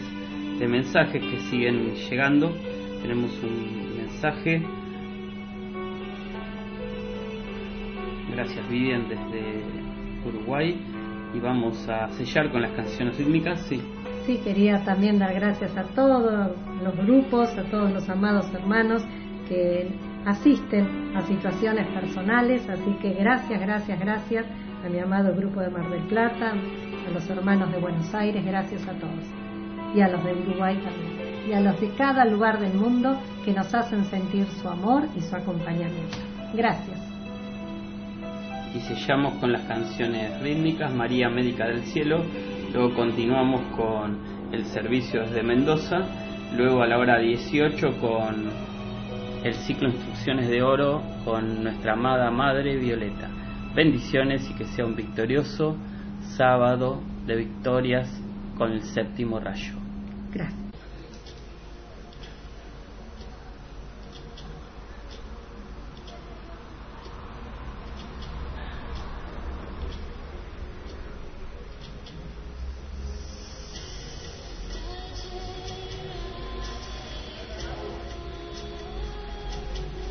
de 0.59 0.67
mensajes 0.67 1.21
que 1.21 1.39
siguen 1.49 1.95
llegando. 1.95 2.53
Tenemos 3.01 3.31
un 3.43 3.97
mensaje. 3.97 4.61
Gracias 8.31 8.69
Vivian 8.69 9.09
desde 9.09 9.63
Uruguay. 10.25 11.02
Y 11.33 11.39
vamos 11.39 11.87
a 11.89 12.09
sellar 12.09 12.51
con 12.51 12.61
las 12.61 12.71
canciones 12.71 13.17
rítmicas. 13.17 13.61
Sí. 13.61 13.81
Sí, 14.25 14.39
quería 14.43 14.83
también 14.85 15.19
dar 15.19 15.33
gracias 15.33 15.75
a 15.75 15.83
todos 15.83 16.51
los 16.81 16.95
grupos, 16.97 17.49
a 17.57 17.63
todos 17.63 17.91
los 17.91 18.07
amados 18.09 18.53
hermanos 18.53 19.03
que 19.49 19.91
asisten 20.25 21.11
a 21.15 21.21
situaciones 21.23 21.87
personales, 21.87 22.67
así 22.69 22.95
que 23.01 23.13
gracias, 23.13 23.59
gracias, 23.59 23.99
gracias 23.99 24.45
a 24.85 24.89
mi 24.89 24.99
amado 24.99 25.35
grupo 25.35 25.59
de 25.59 25.69
Mar 25.69 25.89
del 25.89 26.03
Plata, 26.03 26.51
a 26.51 27.11
los 27.11 27.29
hermanos 27.29 27.71
de 27.71 27.79
Buenos 27.79 28.13
Aires, 28.13 28.45
gracias 28.45 28.87
a 28.87 28.93
todos, 28.93 29.25
y 29.93 30.01
a 30.01 30.07
los 30.07 30.23
de 30.23 30.33
Uruguay 30.33 30.75
también, 30.77 31.49
y 31.49 31.53
a 31.53 31.59
los 31.59 31.79
de 31.81 31.89
cada 31.89 32.25
lugar 32.25 32.59
del 32.59 32.73
mundo 32.73 33.19
que 33.43 33.53
nos 33.53 33.73
hacen 33.73 34.05
sentir 34.05 34.45
su 34.61 34.69
amor 34.69 35.03
y 35.17 35.21
su 35.21 35.35
acompañamiento. 35.35 36.17
Gracias. 36.53 37.02
Y 38.73 38.79
sellamos 38.79 39.35
con 39.35 39.51
las 39.51 39.63
canciones 39.63 40.41
rítmicas 40.41 40.93
María 40.93 41.29
Médica 41.29 41.67
del 41.67 41.83
Cielo, 41.83 42.23
luego 42.73 42.95
continuamos 42.95 43.61
con 43.75 44.17
el 44.51 44.65
servicio 44.65 45.21
desde 45.21 45.43
Mendoza, 45.43 45.99
luego 46.55 46.81
a 46.81 46.87
la 46.87 46.97
hora 46.97 47.19
18 47.19 47.99
con 47.99 48.49
el 49.43 49.53
ciclo 49.53 49.89
Instrucciones 49.89 50.47
de 50.49 50.63
Oro 50.63 51.01
con 51.25 51.63
nuestra 51.63 51.93
amada 51.93 52.31
Madre 52.31 52.77
Violeta. 52.77 53.29
Bendiciones 53.75 54.49
y 54.49 54.53
que 54.53 54.65
sea 54.65 54.85
un 54.85 54.95
victorioso 54.95 55.75
sábado 56.37 57.01
de 57.27 57.35
victorias 57.35 58.09
con 58.57 58.71
el 58.71 58.81
séptimo 58.81 59.39
rayo. 59.39 59.73
Gracias. 60.31 60.62